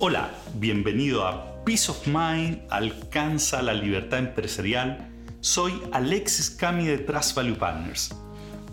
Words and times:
Hola, 0.00 0.30
bienvenido 0.54 1.26
a 1.26 1.64
Peace 1.64 1.90
of 1.90 2.06
Mind, 2.06 2.60
alcanza 2.70 3.60
la 3.62 3.74
libertad 3.74 4.20
empresarial. 4.20 5.10
Soy 5.40 5.82
Alexis 5.90 6.50
Cami 6.50 6.86
de 6.86 6.98
Trust 6.98 7.34
Value 7.34 7.56
Partners. 7.56 8.14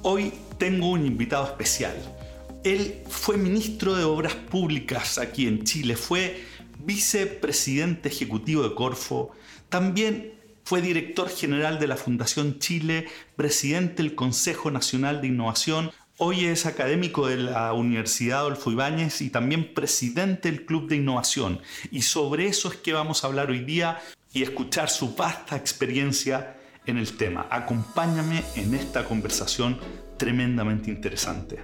Hoy 0.04 0.32
tengo 0.60 0.92
un 0.92 1.04
invitado 1.04 1.46
especial. 1.46 1.96
Él 2.64 3.02
fue 3.10 3.38
ministro 3.38 3.96
de 3.96 4.04
Obras 4.04 4.36
Públicas 4.36 5.18
aquí 5.18 5.48
en 5.48 5.64
Chile, 5.64 5.96
fue 5.96 6.44
vicepresidente 6.84 8.10
ejecutivo 8.10 8.62
de 8.62 8.76
Corfo, 8.76 9.32
también 9.70 10.36
fue 10.64 10.80
director 10.84 11.28
general 11.28 11.80
de 11.80 11.88
la 11.88 11.98
Fundación 11.98 12.60
Chile, 12.60 13.08
presidente 13.36 14.04
del 14.04 14.14
Consejo 14.14 14.70
Nacional 14.70 15.22
de 15.22 15.28
Innovación, 15.30 15.90
Hoy 16.18 16.46
es 16.46 16.66
académico 16.66 17.28
de 17.28 17.36
la 17.36 17.74
Universidad 17.74 18.40
Adolfo 18.40 18.72
Ibáñez 18.72 19.20
y 19.20 19.30
también 19.30 19.74
presidente 19.74 20.50
del 20.50 20.66
Club 20.66 20.88
de 20.88 20.96
Innovación. 20.96 21.60
Y 21.92 22.04
sobre 22.04 22.48
eso 22.48 22.72
es 22.72 22.78
que 22.78 22.94
vamos 22.94 23.22
a 23.24 23.28
hablar 23.28 23.50
hoy 23.50 23.66
día 23.66 24.00
y 24.32 24.42
escuchar 24.42 24.90
su 24.90 25.14
vasta 25.14 25.58
experiencia 25.58 26.56
en 26.86 26.98
el 26.98 27.18
tema. 27.18 27.48
Acompáñame 27.52 28.46
en 28.56 28.76
esta 28.76 29.04
conversación 29.04 29.78
tremendamente 30.16 30.90
interesante. 30.90 31.60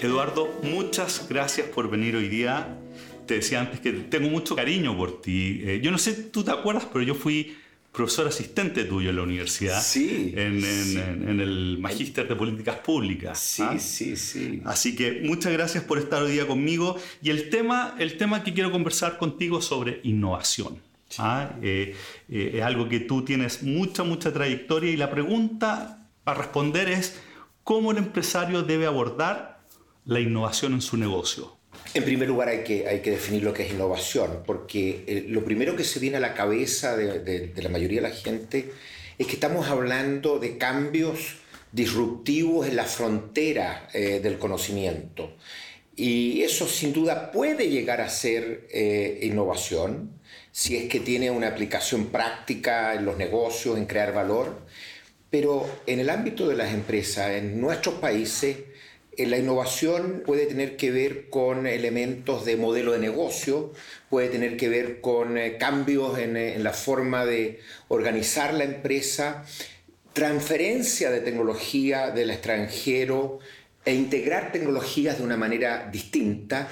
Eduardo, 0.00 0.58
muchas 0.62 1.26
gracias 1.28 1.66
por 1.68 1.90
venir 1.90 2.16
hoy 2.16 2.30
día. 2.30 2.78
Te 3.26 3.34
decía 3.34 3.60
antes 3.60 3.80
que 3.80 3.92
tengo 3.92 4.30
mucho 4.30 4.56
cariño 4.56 4.96
por 4.96 5.20
ti. 5.20 5.60
Eh, 5.62 5.80
yo 5.82 5.90
no 5.90 5.98
sé, 5.98 6.14
tú 6.14 6.42
te 6.44 6.50
acuerdas, 6.50 6.86
pero 6.90 7.04
yo 7.04 7.14
fui 7.14 7.58
profesor 7.94 8.26
asistente 8.26 8.84
tuyo 8.84 9.10
en 9.10 9.16
la 9.16 9.22
universidad. 9.22 9.80
Sí. 9.80 10.34
En, 10.36 10.64
en, 10.64 11.40
el 11.40 11.78
Magíster 11.78 12.26
de 12.26 12.34
Políticas 12.34 12.78
Públicas. 12.78 13.38
Sí, 13.38 13.62
¿ah? 13.62 13.78
sí, 13.78 14.16
sí. 14.16 14.60
Así 14.64 14.96
que 14.96 15.22
muchas 15.22 15.52
gracias 15.52 15.84
por 15.84 15.98
estar 15.98 16.20
hoy 16.20 16.32
día 16.32 16.46
conmigo. 16.46 16.96
Y 17.22 17.30
el 17.30 17.50
tema, 17.50 17.94
el 18.00 18.16
tema 18.16 18.42
que 18.42 18.52
quiero 18.52 18.72
conversar 18.72 19.16
contigo 19.16 19.62
sobre 19.62 20.00
innovación. 20.02 20.80
¿ah? 21.18 21.52
Eh, 21.62 21.94
eh, 22.28 22.52
es 22.54 22.62
algo 22.62 22.88
que 22.88 22.98
tú 22.98 23.24
tienes 23.24 23.62
mucha, 23.62 24.02
mucha 24.02 24.32
trayectoria 24.32 24.90
y 24.90 24.96
la 24.96 25.08
pregunta 25.08 26.08
para 26.24 26.38
responder 26.40 26.88
es 26.88 27.20
cómo 27.62 27.92
el 27.92 27.98
empresario 27.98 28.62
debe 28.62 28.86
abordar 28.86 29.60
la 30.04 30.18
innovación 30.18 30.72
en 30.72 30.82
su 30.82 30.96
negocio. 30.96 31.53
En 31.94 32.02
primer 32.02 32.26
lugar 32.26 32.48
hay 32.48 32.64
que, 32.64 33.10
definir 33.10 33.44
lo 33.44 33.54
que 33.54 33.62
es 33.62 33.70
innovación, 33.70 34.42
porque 34.44 35.04
eh, 35.06 35.26
lo 35.28 35.44
primero 35.44 35.76
que 35.76 35.84
se 35.84 36.00
viene 36.00 36.16
a 36.16 36.20
la 36.20 36.34
cabeza 36.34 36.96
de, 36.96 37.52
la 37.54 37.68
mayoría 37.68 38.02
de 38.02 38.08
la 38.08 38.14
gente 38.14 38.72
es 39.16 39.28
que 39.28 39.34
estamos 39.34 39.68
hablando 39.68 40.40
de 40.40 40.58
cambios 40.58 41.36
disruptivos 41.70 42.66
en 42.66 42.74
la 42.74 42.84
frontera 42.84 43.88
eh, 43.92 44.18
del 44.20 44.38
conocimiento. 44.38 45.36
Y 45.94 46.42
eso 46.42 46.66
sin 46.66 46.92
duda 46.92 47.30
puede 47.30 47.70
llegar 47.70 48.00
a 48.00 48.08
ser 48.08 48.66
eh, 48.72 49.20
innovación, 49.22 50.20
si 50.50 50.76
es 50.76 50.88
que 50.88 50.98
tiene 50.98 51.30
una 51.30 51.46
aplicación 51.46 52.06
práctica 52.06 52.94
en 52.94 53.04
los 53.04 53.16
negocios, 53.16 53.78
en 53.78 53.86
crear 53.86 54.12
valor. 54.12 54.62
Pero 55.30 55.68
en 55.86 56.00
el 56.00 56.10
ámbito 56.10 56.48
de 56.48 56.56
las 56.56 56.74
empresas, 56.74 57.30
en 57.30 57.60
nuestros 57.60 57.94
países, 57.96 58.56
la 59.18 59.38
innovación 59.38 60.22
puede 60.24 60.46
tener 60.46 60.76
que 60.76 60.90
ver 60.90 61.28
con 61.30 61.66
elementos 61.66 62.44
de 62.44 62.56
modelo 62.56 62.92
de 62.92 62.98
negocio, 62.98 63.72
puede 64.10 64.28
tener 64.28 64.56
que 64.56 64.68
ver 64.68 65.00
con 65.00 65.38
eh, 65.38 65.56
cambios 65.58 66.18
en, 66.18 66.36
eh, 66.36 66.54
en, 66.54 66.64
la 66.64 66.72
forma 66.72 67.24
de 67.24 67.60
organizar 67.88 68.54
la 68.54 68.64
empresa, 68.64 69.44
transferencia 70.12 71.10
de 71.10 71.20
tecnología 71.20 72.10
del 72.10 72.30
extranjero 72.30 73.40
e 73.84 73.94
integrar 73.94 74.52
tecnologías 74.52 75.18
de 75.18 75.24
una 75.24 75.36
manera 75.36 75.88
distinta. 75.90 76.68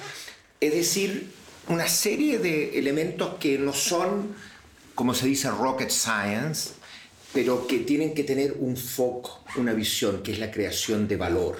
Es 0.60 0.72
decir, 0.74 1.28
una 1.68 1.88
serie 1.88 2.38
de 2.38 2.78
elementos 2.78 3.34
que 3.38 3.58
no 3.58 3.72
son, 3.72 4.34
como 4.94 5.14
se 5.14 5.26
dice, 5.26 5.50
rocket 5.50 5.90
science, 5.90 6.70
pero 7.32 7.66
que 7.66 7.78
tienen 7.78 8.14
que 8.14 8.24
tener 8.24 8.54
un 8.58 8.76
foco, 8.76 9.42
una 9.56 9.72
visión, 9.72 10.22
que 10.22 10.32
es 10.32 10.38
la 10.38 10.50
creación 10.50 11.08
de 11.08 11.16
valor. 11.16 11.56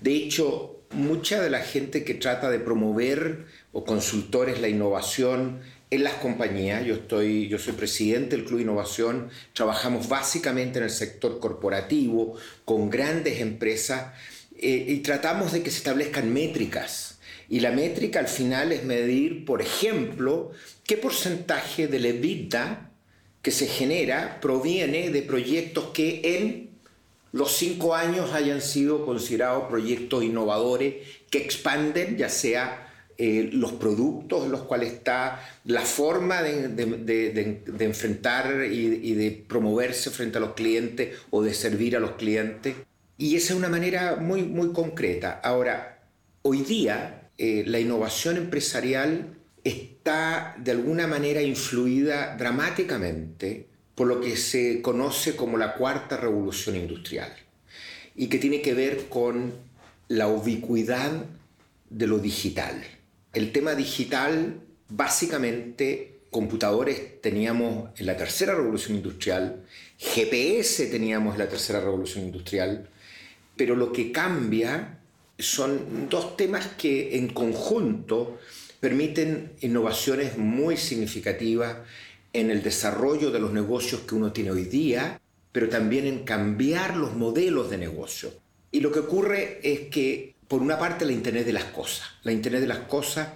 De 0.00 0.14
hecho, 0.14 0.80
mucha 0.92 1.40
de 1.40 1.50
la 1.50 1.60
gente 1.60 2.04
que 2.04 2.14
trata 2.14 2.50
de 2.50 2.58
promover 2.58 3.46
o 3.72 3.84
consultores 3.84 4.60
la 4.60 4.68
innovación 4.68 5.60
en 5.90 6.04
las 6.04 6.14
compañías, 6.14 6.84
yo, 6.84 6.94
estoy, 6.94 7.48
yo 7.48 7.58
soy 7.58 7.72
presidente 7.72 8.36
del 8.36 8.44
Club 8.44 8.60
Innovación, 8.60 9.28
trabajamos 9.52 10.08
básicamente 10.08 10.78
en 10.78 10.84
el 10.84 10.90
sector 10.90 11.40
corporativo, 11.40 12.36
con 12.64 12.90
grandes 12.90 13.40
empresas, 13.40 14.12
eh, 14.56 14.84
y 14.88 14.98
tratamos 14.98 15.52
de 15.52 15.62
que 15.62 15.70
se 15.70 15.78
establezcan 15.78 16.32
métricas. 16.32 17.18
Y 17.48 17.58
la 17.58 17.72
métrica 17.72 18.20
al 18.20 18.28
final 18.28 18.70
es 18.70 18.84
medir, 18.84 19.44
por 19.44 19.60
ejemplo, 19.60 20.52
qué 20.84 20.96
porcentaje 20.96 21.88
del 21.88 22.06
EBITDA 22.06 22.89
que 23.42 23.50
se 23.50 23.66
genera 23.66 24.40
proviene 24.40 25.10
de 25.10 25.22
proyectos 25.22 25.86
que 25.94 26.20
en 26.24 26.70
los 27.32 27.52
cinco 27.52 27.94
años 27.94 28.32
hayan 28.32 28.60
sido 28.60 29.06
considerados 29.06 29.68
proyectos 29.68 30.24
innovadores 30.24 30.96
que 31.30 31.38
expanden 31.38 32.16
ya 32.16 32.28
sea 32.28 32.90
eh, 33.22 33.50
los 33.52 33.72
productos 33.72 34.46
en 34.46 34.50
los 34.50 34.62
cuales 34.62 34.94
está 34.94 35.46
la 35.66 35.82
forma 35.82 36.42
de, 36.42 37.62
enfrentar 37.80 38.64
y, 38.64 39.12
de 39.12 39.44
promoverse 39.46 40.08
frente 40.08 40.38
a 40.38 40.40
los 40.40 40.54
clientes 40.54 41.18
o 41.28 41.42
de 41.42 41.52
servir 41.52 41.96
a 41.96 42.00
los 42.00 42.12
clientes. 42.12 42.76
Y 43.18 43.36
esa 43.36 43.52
es 43.52 43.58
una 43.58 43.68
manera 43.68 44.16
muy, 44.16 44.44
muy 44.44 44.72
concreta. 44.72 45.38
Ahora, 45.44 46.02
hoy 46.40 46.62
día 46.62 47.28
eh, 47.36 47.64
la 47.66 47.78
innovación 47.78 48.38
empresarial 48.38 49.36
está 49.64 50.54
de 50.58 50.70
alguna 50.70 51.06
manera 51.06 51.42
influida 51.42 52.36
dramáticamente 52.36 53.66
por 53.94 54.06
lo 54.06 54.20
que 54.20 54.36
se 54.36 54.80
conoce 54.80 55.36
como 55.36 55.58
la 55.58 55.74
cuarta 55.74 56.16
revolución 56.16 56.76
industrial 56.76 57.32
y 58.16 58.28
que 58.28 58.38
tiene 58.38 58.62
que 58.62 58.74
ver 58.74 59.08
con 59.08 59.52
la 60.08 60.28
ubicuidad 60.28 61.26
de 61.90 62.06
lo 62.06 62.18
digital. 62.18 62.82
El 63.32 63.52
tema 63.52 63.74
digital, 63.74 64.60
básicamente, 64.88 66.20
computadores 66.30 67.20
teníamos 67.20 67.90
en 67.98 68.06
la 68.06 68.16
tercera 68.16 68.54
revolución 68.54 68.96
industrial, 68.96 69.64
GPS 69.98 70.86
teníamos 70.86 71.34
en 71.34 71.40
la 71.40 71.48
tercera 71.48 71.80
revolución 71.80 72.24
industrial, 72.24 72.88
pero 73.56 73.76
lo 73.76 73.92
que 73.92 74.12
cambia 74.12 74.98
son 75.38 76.08
dos 76.08 76.36
temas 76.36 76.66
que 76.78 77.18
en 77.18 77.28
conjunto 77.28 78.38
permiten 78.80 79.52
innovaciones 79.60 80.38
muy 80.38 80.76
significativas 80.76 81.76
en 82.32 82.50
el 82.50 82.62
desarrollo 82.62 83.30
de 83.30 83.40
los 83.40 83.52
negocios 83.52 84.02
que 84.02 84.14
uno 84.14 84.32
tiene 84.32 84.50
hoy 84.50 84.64
día, 84.64 85.20
pero 85.52 85.68
también 85.68 86.06
en 86.06 86.24
cambiar 86.24 86.96
los 86.96 87.14
modelos 87.14 87.70
de 87.70 87.78
negocio. 87.78 88.32
Y 88.70 88.80
lo 88.80 88.92
que 88.92 89.00
ocurre 89.00 89.60
es 89.62 89.88
que, 89.88 90.34
por 90.48 90.62
una 90.62 90.78
parte, 90.78 91.04
la 91.04 91.12
Internet 91.12 91.44
de 91.44 91.52
las 91.52 91.64
Cosas. 91.64 92.06
La 92.22 92.32
Internet 92.32 92.62
de 92.62 92.68
las 92.68 92.78
Cosas 92.80 93.28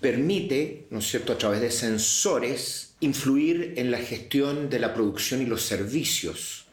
permite, 0.00 0.86
¿no 0.90 0.98
es 0.98 1.08
cierto?, 1.08 1.32
a 1.32 1.38
través 1.38 1.60
de 1.60 1.70
sensores, 1.70 2.94
influir 3.00 3.74
en 3.76 3.90
la 3.90 3.98
gestión 3.98 4.68
de 4.68 4.78
la 4.78 4.94
producción 4.94 5.40
y 5.40 5.46
los 5.46 5.62
servicios 5.62 6.66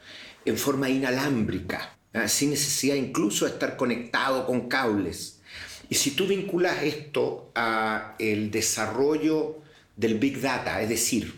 en 0.45 0.57
forma 0.57 0.89
inalámbrica, 0.89 1.97
¿ah? 2.13 2.27
sin 2.27 2.49
necesidad 2.49 2.95
incluso 2.95 3.45
de 3.45 3.51
estar 3.51 3.77
conectado 3.77 4.45
con 4.45 4.67
cables. 4.67 5.40
Y 5.91 5.95
si 5.95 6.11
tú 6.11 6.25
vinculas 6.25 6.83
esto 6.83 7.51
a 7.53 8.15
el 8.17 8.49
desarrollo 8.49 9.57
del 9.97 10.19
Big 10.19 10.39
Data, 10.39 10.81
es 10.81 10.87
decir, 10.87 11.33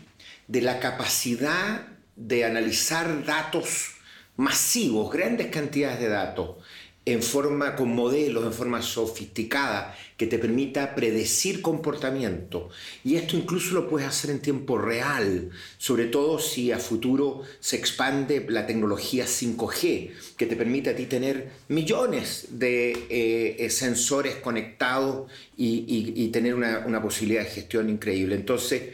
de 0.47 0.61
la 0.61 0.79
capacidad 0.79 1.87
de 2.15 2.45
analizar 2.45 3.25
datos 3.25 3.93
masivos, 4.37 5.11
grandes 5.11 5.47
cantidades 5.47 5.99
de 5.99 6.07
datos, 6.07 6.57
en 7.05 7.21
forma 7.21 7.75
con 7.75 7.93
modelos, 7.93 8.45
en 8.45 8.53
forma 8.53 8.81
sofisticada, 8.81 9.97
que 10.15 10.25
te 10.25 10.39
permita 10.39 10.95
predecir 10.95 11.61
comportamiento. 11.61 12.69
Y 13.03 13.15
esto 13.15 13.35
incluso 13.35 13.73
lo 13.73 13.89
puedes 13.89 14.07
hacer 14.07 14.31
en 14.31 14.39
tiempo 14.39 14.77
real, 14.77 15.49
sobre 15.77 16.05
todo 16.05 16.39
si 16.39 16.71
a 16.71 16.79
futuro 16.79 17.41
se 17.59 17.75
expande 17.75 18.45
la 18.47 18.65
tecnología 18.65 19.25
5G, 19.25 20.11
que 20.37 20.45
te 20.45 20.55
permite 20.55 20.91
a 20.91 20.95
ti 20.95 21.05
tener 21.05 21.51
millones 21.67 22.47
de 22.51 23.05
eh, 23.09 23.69
sensores 23.69 24.35
conectados 24.35 25.29
y, 25.57 26.29
tener 26.33 26.55
una 26.55 27.01
posibilidad 27.01 27.43
de 27.43 27.49
gestión 27.49 27.89
increíble. 27.89 28.35
Entonces, 28.35 28.93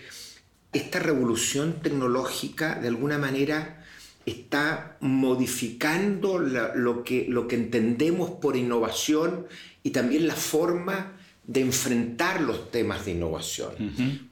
esta 0.73 0.99
revolución 0.99 1.81
tecnológica 1.81 2.75
de 2.75 2.89
alguna 2.89 3.17
manera 3.17 3.78
está 4.25 4.97
modificando 4.99 6.39
lo, 6.39 7.03
que, 7.03 7.25
lo 7.27 7.47
que 7.47 7.55
entendemos 7.55 8.31
por 8.31 8.55
innovación 8.55 9.47
y 9.83 9.91
también 9.91 10.27
la 10.27 10.35
forma 10.35 11.13
de 11.45 11.61
enfrentar 11.61 12.41
los 12.41 12.69
temas 12.71 13.05
de 13.05 13.11
innovación. 13.11 13.71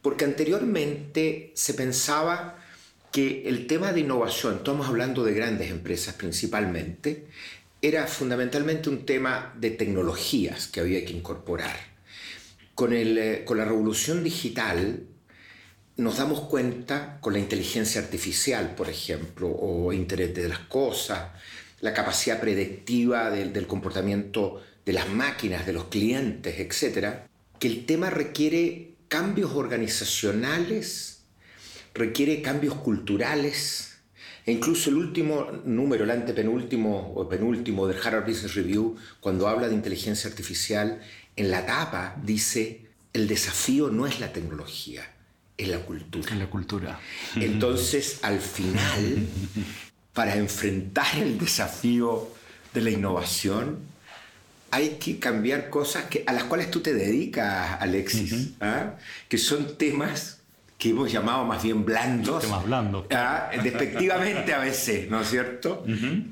Porque 0.01 0.25
anteriormente 0.25 1.51
se 1.55 1.73
pensaba 1.73 2.59
que 3.11 3.47
el 3.47 3.65
tema 3.65 3.91
de 3.91 4.01
innovación, 4.01 4.57
estamos 4.57 4.87
hablando 4.87 5.23
de 5.23 5.33
grandes 5.33 5.71
empresas 5.71 6.13
principalmente, 6.13 7.25
era 7.81 8.05
fundamentalmente 8.07 8.89
un 8.89 9.05
tema 9.05 9.53
de 9.57 9.71
tecnologías 9.71 10.67
que 10.67 10.79
había 10.79 11.03
que 11.05 11.13
incorporar. 11.13 11.75
Con, 12.75 12.93
el, 12.93 13.43
con 13.45 13.57
la 13.57 13.65
revolución 13.65 14.23
digital 14.23 15.07
nos 15.97 16.17
damos 16.17 16.41
cuenta 16.41 17.17
con 17.21 17.33
la 17.33 17.39
inteligencia 17.39 18.01
artificial, 18.01 18.75
por 18.75 18.89
ejemplo, 18.89 19.49
o 19.49 19.91
Internet 19.91 20.35
de 20.35 20.47
las 20.47 20.59
Cosas, 20.59 21.31
la 21.81 21.93
capacidad 21.93 22.39
predictiva 22.39 23.31
del, 23.31 23.51
del 23.51 23.67
comportamiento 23.67 24.61
de 24.85 24.93
las 24.93 25.09
máquinas, 25.09 25.65
de 25.65 25.73
los 25.73 25.85
clientes, 25.85 26.59
etc., 26.59 27.27
que 27.59 27.67
el 27.67 27.85
tema 27.85 28.11
requiere 28.11 28.93
cambios 29.07 29.51
organizacionales, 29.53 31.23
requiere 31.95 32.43
cambios 32.43 32.75
culturales, 32.75 33.97
e 34.45 34.51
incluso 34.51 34.91
el 34.91 34.97
último 34.97 35.51
número, 35.65 36.03
el 36.03 36.11
antepenúltimo 36.11 37.13
o 37.15 37.27
penúltimo 37.27 37.87
del 37.87 37.97
Harvard 38.01 38.27
Business 38.27 38.53
Review, 38.53 38.95
cuando 39.19 39.47
habla 39.47 39.67
de 39.67 39.73
inteligencia 39.73 40.29
artificial, 40.29 41.01
en 41.35 41.51
la 41.51 41.65
tapa 41.65 42.15
dice, 42.23 42.85
el 43.13 43.27
desafío 43.27 43.89
no 43.89 44.07
es 44.07 44.19
la 44.19 44.31
tecnología, 44.31 45.16
es 45.57 45.67
la 45.67 45.79
cultura. 45.79 46.31
Es 46.31 46.37
la 46.37 46.49
cultura. 46.49 46.99
Entonces, 47.35 48.19
al 48.21 48.39
final, 48.39 49.27
para 50.13 50.35
enfrentar 50.35 51.17
el 51.17 51.37
desafío 51.37 52.29
de 52.73 52.81
la 52.81 52.91
innovación, 52.91 53.79
hay 54.69 54.97
que 54.99 55.17
cambiar 55.17 55.69
cosas 55.69 56.05
que, 56.05 56.23
a 56.27 56.33
las 56.33 56.43
cuales 56.43 56.69
tú 56.69 56.81
te 56.81 56.93
dedicas, 56.93 57.81
Alexis, 57.81 58.51
¿ah? 58.61 58.95
que 59.27 59.37
son 59.37 59.77
temas 59.77 60.41
que 60.77 60.89
hemos 60.89 61.11
llamado 61.11 61.43
más 61.45 61.63
bien 61.63 61.85
blandos. 61.85 62.43
Temas 62.43 62.63
blandos. 62.65 63.05
¿ah? 63.11 63.49
Despectivamente 63.63 64.53
a 64.53 64.59
veces, 64.59 65.09
¿no 65.09 65.21
es 65.21 65.29
cierto? 65.29 65.83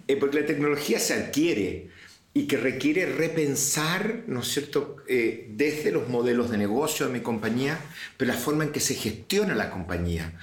Eh, 0.08 0.18
porque 0.18 0.42
la 0.42 0.46
tecnología 0.46 1.00
se 1.00 1.16
adquiere 1.16 1.90
y 2.38 2.48
que 2.48 2.58
requiere 2.58 3.06
repensar, 3.06 4.26
¿no 4.28 4.42
es 4.42 4.50
cierto?, 4.50 4.98
eh, 5.08 5.48
desde 5.52 5.90
los 5.90 6.10
modelos 6.10 6.52
de 6.52 6.58
negocio 6.58 7.08
de 7.08 7.14
mi 7.14 7.22
compañía, 7.22 7.80
pero 8.18 8.34
la 8.34 8.38
forma 8.38 8.66
en 8.66 8.74
que 8.74 8.82
se 8.82 8.94
gestiona 8.94 9.56
la 9.56 9.72
compañía. 9.72 10.34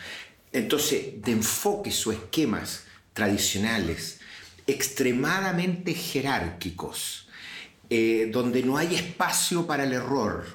Entonces, 0.53 1.21
de 1.23 1.33
enfoques 1.33 2.07
o 2.07 2.13
esquemas 2.13 2.85
tradicionales, 3.13 4.21
extremadamente 4.67 5.93
jerárquicos, 5.93 7.29
eh, 7.91 8.31
donde 8.33 8.63
no 8.63 8.79
hay 8.79 8.95
espacio 8.95 9.67
para 9.67 9.85
el 9.85 9.93
error, 9.93 10.47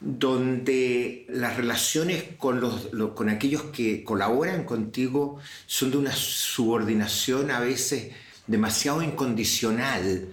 donde 0.00 1.24
las 1.30 1.56
relaciones 1.56 2.24
con, 2.36 2.60
los, 2.60 2.88
con 3.14 3.30
aquellos 3.30 3.62
que 3.72 4.04
colaboran 4.04 4.64
contigo 4.64 5.38
son 5.64 5.92
de 5.92 5.96
una 5.96 6.12
subordinación 6.12 7.50
a 7.50 7.60
veces 7.60 8.12
demasiado 8.46 9.02
incondicional, 9.02 10.28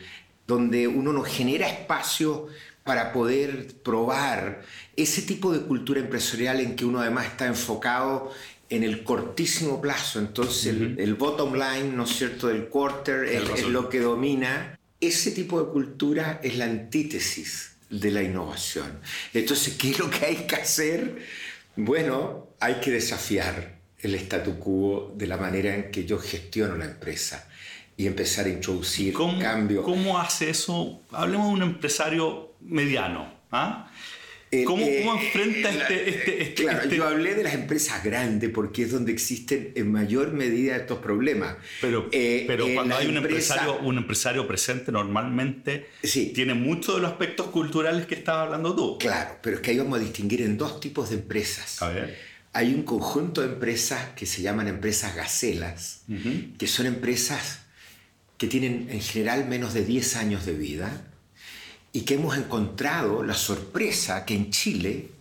donde 0.47 0.88
uno 0.88 1.13
no 1.13 1.23
genera 1.23 1.69
espacio 1.69 2.47
para 2.83 3.13
poder 3.13 3.67
probar 3.83 4.63
ese 4.95 5.21
tipo 5.21 5.53
de 5.53 5.61
cultura 5.61 6.00
empresarial 6.00 6.59
en 6.59 6.75
que 6.75 6.85
uno 6.85 7.00
además 7.00 7.27
está 7.27 7.45
enfocado 7.45 8.31
en 8.69 8.83
el 8.83 9.03
cortísimo 9.03 9.81
plazo, 9.81 10.19
entonces 10.19 10.75
el, 10.97 11.15
bottom 11.15 11.53
line, 11.53 11.91
¿no 11.95 12.03
es 12.03 12.11
cierto?, 12.11 12.47
del 12.47 12.67
quarter 12.67 13.25
es, 13.25 13.63
lo 13.67 13.89
que 13.89 14.00
domina. 14.00 14.79
Ese 15.00 15.31
tipo 15.31 15.62
de 15.62 15.71
cultura 15.71 16.39
es 16.44 16.55
la 16.57 16.65
antítesis 16.65 17.71
de 17.89 18.12
la 18.12 18.21
innovación. 18.21 19.00
Entonces, 19.33 19.75
¿qué 19.75 19.91
es 19.91 20.00
lo 20.00 20.09
que 20.09 20.25
hay 20.25 20.35
que 20.47 20.55
hacer? 20.55 21.25
Bueno, 21.75 22.50
hay 22.59 22.75
que 22.75 22.91
desafiar 22.91 23.79
el 24.00 24.15
statu 24.15 24.59
quo 24.59 25.13
de 25.15 25.25
la 25.27 25.38
manera 25.38 25.73
en 25.73 25.89
que 25.89 26.05
yo 26.05 26.19
gestiono 26.19 26.75
la 26.75 26.85
empresa 26.85 27.47
y 28.00 28.07
empezar 28.07 28.46
a 28.46 28.50
introducir 28.50 29.13
cambios. 29.42 29.84
¿Cómo 29.84 30.18
hace 30.18 30.50
eso? 30.50 31.01
Hablemos 31.12 31.48
de 31.48 31.54
un 31.56 31.62
empresario 31.63 32.54
mediano. 32.62 33.30
¿ah? 33.51 33.92
¿Cómo, 34.66 34.84
eh, 34.86 35.04
enfrenta 35.06 35.69
este, 35.69 36.10
este, 36.10 36.42
este, 36.44 36.63
Claro, 36.63 36.84
este 36.84 36.96
yo 36.96 37.06
hablé 37.06 37.36
de 37.36 37.44
las 37.44 37.54
empresas 37.54 38.01
grandes 38.01 38.50
porque 38.51 38.84
es 38.84 38.92
donde 38.94 39.12
existen 39.12 39.74
en 39.75 39.92
mayor 39.92 40.31
medida 40.31 40.78
estos 40.78 41.00
problemas. 41.00 41.57
Pero, 41.81 42.07
Eh, 42.13 42.46
pero 42.48 42.68
eh, 42.69 42.74
cuando 42.74 42.96
hay 42.96 43.07
un 43.07 43.18
empresa- 43.18 43.56
empresario, 43.56 43.86
un 43.88 43.98
empresario 43.98 44.48
presente, 44.48 44.94
normalmente 44.94 45.90
Sí. 46.01 46.31
tiene 46.34 46.54
muchos 46.54 46.96
de 46.96 47.01
los 47.01 47.12
aspectos 47.12 47.48
culturales 47.48 48.06
que 48.06 48.16
estabas 48.16 48.46
hablando 48.46 48.74
tú. 48.78 48.98
Claro, 48.98 49.38
pero 49.44 49.57
es 49.57 49.62
que 49.62 49.72
ahí 49.72 49.78
vamos 49.78 50.00
a 50.00 50.01
distinguir 50.01 50.42
en 50.42 50.57
dos 50.57 50.80
tipos 50.80 51.10
de 51.10 51.18
empresas. 51.18 51.81
A 51.81 51.90
ver. 51.90 52.18
Hay 52.54 52.74
un 52.74 52.84
conjunto 52.84 53.42
de 53.42 53.48
empresas 53.50 54.12
que 54.16 54.25
se 54.25 54.42
llaman 54.42 54.69
empresas 54.69 55.16
gacelas, 55.18 56.04
que 56.57 56.66
son 56.66 56.86
empresas 56.88 57.66
que 58.39 58.47
tienen 58.47 58.88
en 58.89 59.01
general 59.01 59.47
menos 59.47 59.74
de 59.74 59.83
10 59.83 60.15
años 60.15 60.45
de 60.45 60.53
vida 60.53 61.06
y 61.91 62.01
que 62.01 62.13
hemos 62.13 62.38
encontrado 62.38 63.21
la 63.21 63.33
sorpresa 63.33 64.25
que 64.25 64.33
en 64.33 64.50
Chile 64.50 65.12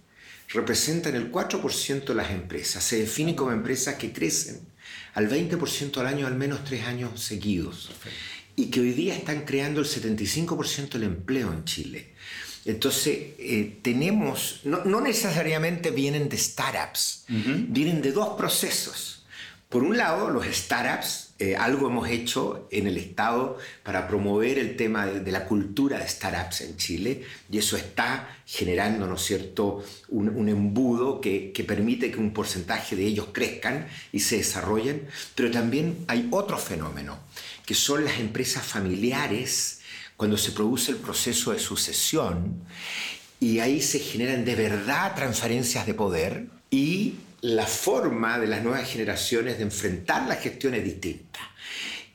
representan 0.51 1.17
el 1.17 1.31
4% 1.33 2.05
de 2.05 2.15
las 2.15 2.31
empresas. 2.31 2.85
Se 2.85 2.97
definen 3.01 3.35
como 3.35 3.51
empresas 3.51 3.97
que 3.97 4.13
crecen 4.13 4.61
al 5.15 5.29
20% 5.29 5.99
al 5.99 6.07
año 6.07 6.29
al 6.29 6.37
menos 6.37 6.65
tres 6.65 6.85
años 6.85 7.21
seguidos 7.21 7.91
y 8.55 8.67
que 8.67 8.81
hoy 8.81 8.93
día 8.93 9.17
están 9.17 9.45
creando 9.45 9.81
el 9.81 9.87
75% 9.87 10.91
del 10.91 11.03
empleo 11.03 11.53
en 11.53 11.65
Chile. 11.65 12.15
Entonces, 12.65 13.19
eh, 13.39 13.79
tenemos, 13.83 14.61
no, 14.63 14.85
no 14.85 15.01
necesariamente 15.01 15.91
vienen 15.91 16.29
de 16.29 16.39
startups, 16.39 17.25
vienen 17.29 18.01
de 18.01 18.13
dos 18.13 18.37
procesos. 18.37 19.25
Por 19.69 19.83
un 19.83 19.97
lado, 19.97 20.31
los 20.31 20.47
startups, 20.47 21.28
eh, 21.41 21.55
algo 21.55 21.87
hemos 21.87 22.09
hecho 22.09 22.67
en 22.73 22.89
el 22.89 22.97
Estado 22.97 23.59
para 23.85 24.09
promover 24.09 24.59
el 24.59 24.77
tema 24.77 25.07
de, 25.07 25.31
la 25.31 25.45
cultura 25.45 25.99
de 25.99 26.09
startups 26.09 26.63
en 26.63 26.77
Chile 26.77 27.23
y 27.51 27.59
eso 27.59 27.77
está 27.77 28.37
generando, 28.45 29.07
¿no 29.07 29.17
cierto?, 29.17 29.85
un, 30.09 30.31
un 30.31 30.49
embudo 30.49 31.21
que, 31.21 31.53
que 31.53 31.63
permite 31.63 32.11
que 32.11 32.19
un 32.19 32.33
porcentaje 32.33 32.97
de 32.97 33.07
ellos 33.07 33.29
crezcan 33.33 33.87
y 34.11 34.21
se 34.21 34.39
desarrollen, 34.39 35.07
pero 35.37 35.51
también 35.51 36.05
hay 36.09 36.27
otro 36.33 36.59
fenómeno, 36.59 37.19
que 37.65 37.75
son 37.75 38.05
las 38.05 38.19
empresas 38.19 38.65
familiares 38.65 39.81
cuando 40.17 40.37
se 40.37 40.51
produce 40.51 40.91
el 40.91 40.97
proceso 40.97 41.53
de 41.53 41.61
sucesión 41.61 42.65
y 43.39 43.61
ahí 43.61 43.81
se 43.81 44.01
generan 44.01 44.45
de 44.45 44.57
verdad 44.57 45.15
transferencias 45.15 45.87
de 45.87 45.95
poder 45.95 46.47
y 46.71 47.15
la 47.41 47.67
forma 47.67 48.39
de 48.39 48.47
las 48.49 48.63
nuevas 48.63 48.89
generaciones 48.91 49.59
de 49.59 49.65
enfrentar 49.65 50.27
la 50.29 50.37
gestión 50.37 50.75
es 50.75 50.85
distinta. 50.85 51.41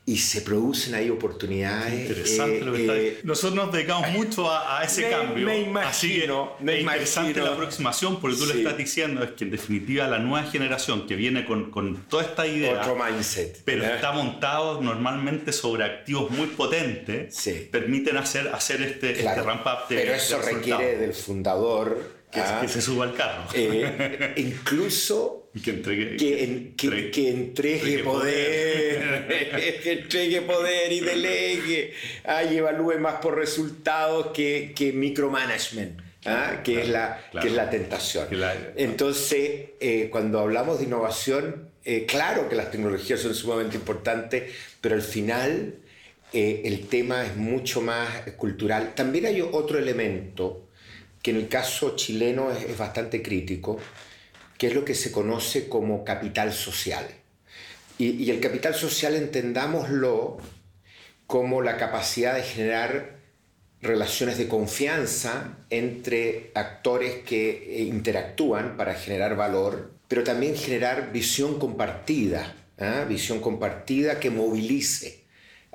Y 0.06 0.18
se 0.18 0.42
producen 0.42 0.96
ahí 0.96 1.10
oportunidades. 1.10 1.94
Interesante 2.10 2.58
eh, 2.58 2.62
lo 2.66 2.74
que 2.74 2.82
está 2.82 2.94
eh, 2.94 3.00
diciendo. 3.00 3.22
Nosotros 3.24 3.56
nos 3.56 3.72
dedicamos 3.74 4.10
mucho 4.12 4.52
a, 4.52 4.80
a 4.82 4.84
ese 4.84 5.04
me- 5.04 5.10
cambio. 5.12 5.46
me 5.46 5.60
imagino, 5.62 5.88
Así 5.88 6.20
que 6.60 6.66
me 6.66 6.74
es 6.74 6.82
interesante 6.82 7.30
imagino. 7.32 7.46
la 7.46 7.54
aproximación, 7.54 8.20
porque 8.20 8.36
tú 8.36 8.46
Sí. 8.48 8.58
estás 8.58 8.76
diciendo 8.78 9.24
es 9.24 9.32
que 9.32 9.46
en 9.46 9.52
definitiva 9.52 10.06
la 10.10 10.20
nueva 10.20 10.46
generación 10.52 11.08
que 11.08 11.16
viene 11.16 11.46
con, 11.46 11.72
con 11.72 11.96
toda 12.10 12.24
esta 12.24 12.46
idea, 12.46 12.82
otro 12.82 12.98
mindset. 13.02 13.62
pero 13.64 13.86
¿eh? 13.86 13.96
está 13.96 14.12
montado 14.12 14.82
normalmente 14.82 15.54
sobre 15.54 15.86
activos 15.86 16.30
muy 16.32 16.48
potentes, 16.48 17.34
Sí. 17.34 17.70
permiten 17.72 18.18
hacer, 18.18 18.50
hacer 18.50 18.82
este, 18.82 19.12
este 19.12 19.22
Claro, 19.24 19.44
ramp 19.46 19.66
up 19.66 19.88
de 19.88 19.96
pero 19.96 20.16
eso 20.16 20.38
de 20.38 20.52
requiere 20.52 20.98
del 20.98 21.14
fundador 21.14 22.23
que, 22.34 22.40
ah, 22.42 22.60
que 22.62 22.68
se 22.68 22.82
suba 22.82 23.06
al 23.06 23.14
carro. 23.14 23.44
eh, 23.54 24.34
incluso 24.38 25.50
que 25.64 25.70
entregue, 25.70 26.18
que, 26.18 26.44
en- 26.44 26.74
que- 26.76 26.88
entre- 26.88 27.12
que 27.12 27.30
entregue 27.30 27.76
entregue 28.00 28.04
poder, 28.04 29.28
que 29.84 29.92
entregue 29.92 30.42
poder 30.42 30.92
y 30.92 31.00
delegue, 31.02 31.94
ah, 32.26 32.44
y 32.44 32.58
evalúe 32.58 32.98
más 33.00 33.16
por 33.16 33.38
resultados 33.38 34.28
que, 34.34 34.74
que 34.76 34.92
micromanagement, 34.94 36.00
ah, 36.26 36.62
que, 36.64 36.82
es 36.82 36.90
la, 36.90 37.22
claro. 37.32 37.44
que 37.44 37.50
es 37.52 37.56
la 37.56 37.70
tentación. 37.70 38.28
Entonces, 38.76 39.66
eh, 39.80 40.10
cuando 40.12 40.40
hablamos 40.40 40.80
de 40.80 40.86
innovación, 40.86 41.70
eh, 41.86 42.06
claro 42.08 42.50
que 42.50 42.56
las 42.56 42.72
tecnologías 42.72 43.20
son 43.20 43.36
sumamente 43.36 43.76
importantes, 43.76 44.52
pero 44.82 44.96
al 44.96 45.02
final 45.04 45.76
eh, 46.32 46.62
el 46.66 46.88
tema 46.88 47.26
es 47.26 47.36
mucho 47.36 47.82
más 47.82 48.10
cultural. 48.38 48.94
También 48.96 49.28
hay 49.28 49.42
otro 49.42 49.78
elemento 49.78 50.63
que 51.24 51.32
en 51.32 51.38
el 51.38 51.48
caso 51.48 51.96
chileno 51.96 52.52
es, 52.52 52.78
bastante 52.78 53.24
crítico, 53.24 53.80
que 54.58 54.68
es 54.68 54.76
lo 54.76 54.86
que 54.86 54.94
se 54.94 55.12
conoce 55.12 55.70
como 55.70 56.04
capital 56.04 56.54
social. 56.54 57.08
Y, 57.98 58.30
el 58.30 58.40
capital 58.42 58.76
social 58.76 59.16
entendámoslo 59.16 60.38
como 61.26 61.62
la 61.62 61.78
capacidad 61.78 62.36
de 62.36 62.44
generar 62.44 63.20
relaciones 63.82 64.38
de 64.38 64.50
confianza 64.50 65.58
entre 65.70 66.52
actores 66.56 67.24
que 67.24 67.78
eh, 67.78 67.84
interactúan 67.84 68.76
para 68.76 68.94
generar 68.94 69.38
valor, 69.38 69.94
pero 70.10 70.24
también 70.24 70.58
generar 70.58 71.14
visión 71.14 71.58
compartida, 71.58 72.54
¿ah? 72.78 73.06
visión 73.08 73.40
compartida 73.40 74.20
que 74.20 74.30
movilice. 74.30 75.24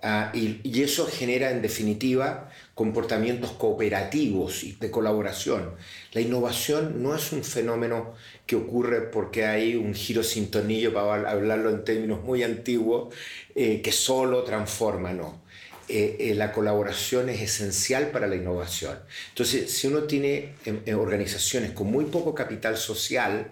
Ah, 0.00 0.30
y 0.32 0.82
eso 0.82 1.06
genera 1.06 1.50
en 1.50 1.60
definitiva 1.60 2.50
comportamientos 2.78 3.50
cooperativos 3.50 4.62
y 4.62 4.70
de 4.74 4.88
colaboración. 4.88 5.74
La 6.12 6.20
innovación 6.20 7.02
no 7.02 7.12
es 7.12 7.32
un 7.32 7.42
fenómeno 7.42 8.14
que 8.46 8.54
ocurre 8.54 9.00
porque 9.00 9.46
hay 9.46 9.74
un 9.74 9.94
giro 9.94 10.22
sin 10.22 10.48
tornillo, 10.48 10.94
para 10.94 11.28
hablarlo 11.28 11.70
en 11.70 11.82
términos 11.82 12.22
muy 12.22 12.44
antiguos, 12.44 13.12
eh, 13.56 13.82
que 13.82 13.90
solo 13.90 14.44
transforma, 14.44 15.12
no. 15.12 15.42
eh, 15.88 16.34
la 16.36 16.52
colaboración 16.52 17.28
es 17.30 17.40
esencial 17.40 18.12
para 18.12 18.28
la 18.28 18.36
innovación. 18.36 18.96
Entonces, 19.30 19.72
si 19.72 19.88
uno 19.88 20.04
tiene 20.04 20.54
organizaciones 20.94 21.72
con 21.72 21.90
muy 21.90 22.04
poco 22.04 22.32
capital 22.32 22.76
social, 22.76 23.50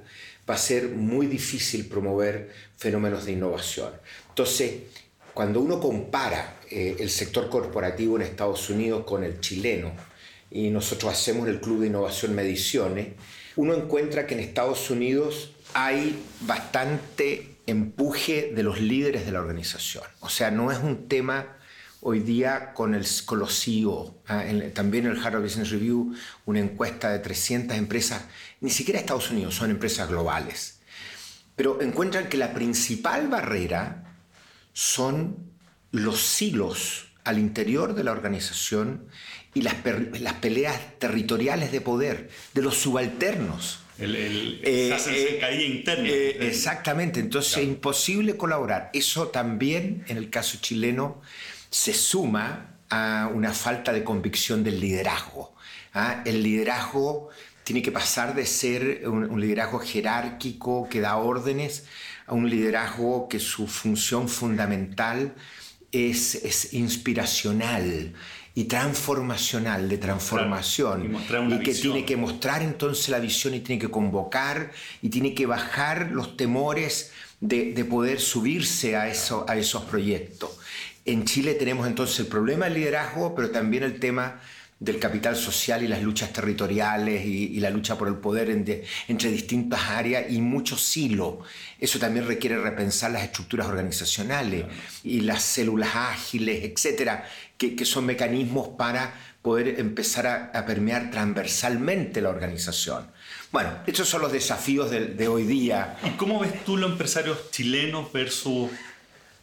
va 0.49 0.55
a 0.55 0.59
ser 0.59 0.91
muy 0.91 1.27
difícil 1.27 1.89
promover 1.89 2.53
fenómenos 2.77 3.25
de 3.25 3.33
innovación. 3.33 3.91
Entonces, 4.29 4.83
cuando 5.37 5.61
uno 5.61 5.79
compara 5.79 6.61
el 6.71 7.11
sector 7.11 7.51
corporativo 7.51 8.17
en 8.17 8.23
Estados 8.23 8.71
Unidos 8.71 9.05
con 9.05 9.23
el 9.23 9.39
chileno, 9.39 9.93
y 10.51 10.71
nosotros 10.71 11.13
hacemos 11.13 11.47
el 11.47 11.61
Club 11.61 11.81
de 11.81 11.89
Innovación 11.89 12.35
Mediciones, 12.35 13.09
uno 13.57 13.75
encuentra 13.75 14.27
que 14.27 14.33
en 14.33 14.41
Estados 14.41 14.89
Unidos 14.89 15.53
hay 15.75 16.19
bastante 16.41 17.59
empuje 17.67 18.53
de 18.55 18.63
los 18.63 18.81
líderes 18.81 19.27
de 19.27 19.33
la 19.33 19.41
organización. 19.41 20.05
O 20.21 20.31
sea, 20.31 20.51
no 20.51 20.73
es 20.73 20.79
un 20.79 21.07
tema 21.07 21.59
hoy 22.01 22.21
día 22.21 22.73
con, 22.73 22.95
el, 22.95 23.05
con 23.27 23.39
los 23.39 23.63
CEO. 23.63 24.15
¿ah? 24.29 24.43
también 24.73 25.05
el 25.05 25.23
Harvard 25.23 25.43
Business 25.43 25.69
Review, 25.69 26.15
una 26.47 26.61
encuesta 26.61 27.11
de 27.11 27.19
300 27.19 27.77
empresas, 27.77 28.23
ni 28.63 28.71
siquiera 28.71 28.99
Estados 28.99 29.31
Unidos, 29.31 29.55
son 29.55 29.71
empresas 29.71 30.09
globales. 30.09 30.79
Pero 31.57 31.83
encuentran 31.83 32.31
que 32.31 32.39
la 32.39 32.55
principal 32.55 33.29
barrera 33.29 34.05
son 34.77 35.39
los 35.91 36.21
silos 36.21 37.07
al 37.25 37.39
interior 37.39 37.95
de 37.95 38.05
la 38.05 38.13
organización 38.13 39.07
y 39.55 39.63
las, 39.63 39.77
las 40.21 40.35
peleas 40.35 40.79
territoriales 40.99 41.73
de 41.73 41.81
poder 41.81 42.29
de 42.53 42.61
los 42.61 42.77
subalternos. 42.77 43.79
El, 43.99 44.15
el, 44.15 44.61
eh, 44.63 44.95
eh, 45.09 45.65
interna. 45.65 46.07
Eh, 46.07 46.47
exactamente, 46.47 47.21
entonces 47.21 47.57
es 47.57 47.65
imposible 47.65 48.37
colaborar. 48.37 48.91
Eso 48.93 49.29
también, 49.29 50.05
en 50.09 50.19
el 50.19 50.29
caso 50.29 50.59
chileno, 50.61 51.23
se 51.71 51.95
suma 51.95 52.77
a 52.91 53.31
una 53.33 53.55
falta 53.55 53.95
de 53.95 54.05
convicción 54.05 54.63
del 54.63 54.79
liderazgo. 54.79 55.55
¿ah? 55.95 56.23
El 56.27 56.43
liderazgo 56.43 57.31
tiene 57.65 57.81
que 57.81 57.93
pasar 57.93 58.35
de 58.35 58.45
ser 58.45 59.09
un, 59.09 59.41
liderazgo 59.41 59.79
jerárquico 59.79 60.87
que 60.91 61.01
da 61.01 61.17
órdenes 61.17 61.87
a 62.27 62.35
un 62.35 62.49
liderazgo 62.51 63.29
que 63.29 63.39
su 63.39 63.67
función 63.67 64.29
fundamental 64.29 65.35
es, 65.93 66.35
es 66.37 66.75
inspiracional, 66.75 68.15
y 68.57 68.65
transformacional, 68.65 69.87
de 69.87 69.99
transformación, 69.99 71.15
y, 71.51 71.59
que 71.59 71.75
tiene 71.75 72.07
que 72.07 72.17
mostrar 72.17 72.63
entonces 72.63 73.11
la 73.11 73.19
visión 73.19 73.53
y 73.53 73.61
tiene 73.61 73.79
que 73.79 73.91
convocar 73.91 74.73
y 75.03 75.11
tiene 75.11 75.35
que 75.35 75.45
bajar 75.45 76.11
los 76.11 76.39
temores 76.39 77.13
de, 77.41 77.85
poder 77.85 78.19
subirse 78.19 78.97
a, 78.97 79.09
eso, 79.09 79.45
a 79.47 79.59
esos 79.59 79.85
proyectos. 79.85 80.59
En 81.05 81.27
Chile 81.27 81.53
tenemos 81.53 81.87
entonces 81.87 82.19
el 82.21 82.29
problema 82.29 82.65
del 82.65 82.75
liderazgo, 82.75 83.35
pero 83.35 83.51
también 83.51 83.83
el 83.83 84.01
tema 84.01 84.41
del 84.79 84.99
capital 84.99 85.35
social 85.37 85.83
y 85.83 85.89
las 85.89 86.03
luchas 86.03 86.33
territoriales 86.33 87.25
y, 87.25 87.59
la 87.61 87.71
lucha 87.71 87.97
por 87.97 88.09
el 88.09 88.17
poder 88.17 88.51
entre 88.51 89.31
distintas 89.31 89.81
áreas 89.89 90.27
y 90.29 90.41
mucho 90.43 90.77
silo. 90.77 91.41
Eso 91.81 91.99
también 91.99 92.27
requiere 92.27 92.59
repensar 92.59 93.11
las 93.13 93.23
estructuras 93.23 93.69
organizacionales 93.69 94.67
y 95.03 95.21
las 95.21 95.43
células 95.43 95.95
ágiles, 95.95 96.63
etcétera, 96.65 97.27
que, 97.57 97.85
son 97.87 98.05
mecanismos 98.05 98.69
para 98.77 99.15
poder 99.41 99.81
empezar 99.81 100.51
a, 100.53 100.67
permear 100.67 101.11
transversalmente 101.11 102.21
la 102.21 102.29
organización. 102.29 103.07
Bueno, 103.53 103.71
estos 103.87 104.09
son 104.09 104.21
los 104.21 104.33
desafíos 104.33 104.91
de, 104.91 105.07
de 105.07 105.29
hoy 105.29 105.45
día. 105.45 105.97
¿Y 106.05 106.11
cómo 106.17 106.41
ves 106.41 106.65
tú 106.65 106.77
los 106.77 106.91
empresarios 106.91 107.51
chilenos 107.51 108.13
versus 108.13 108.71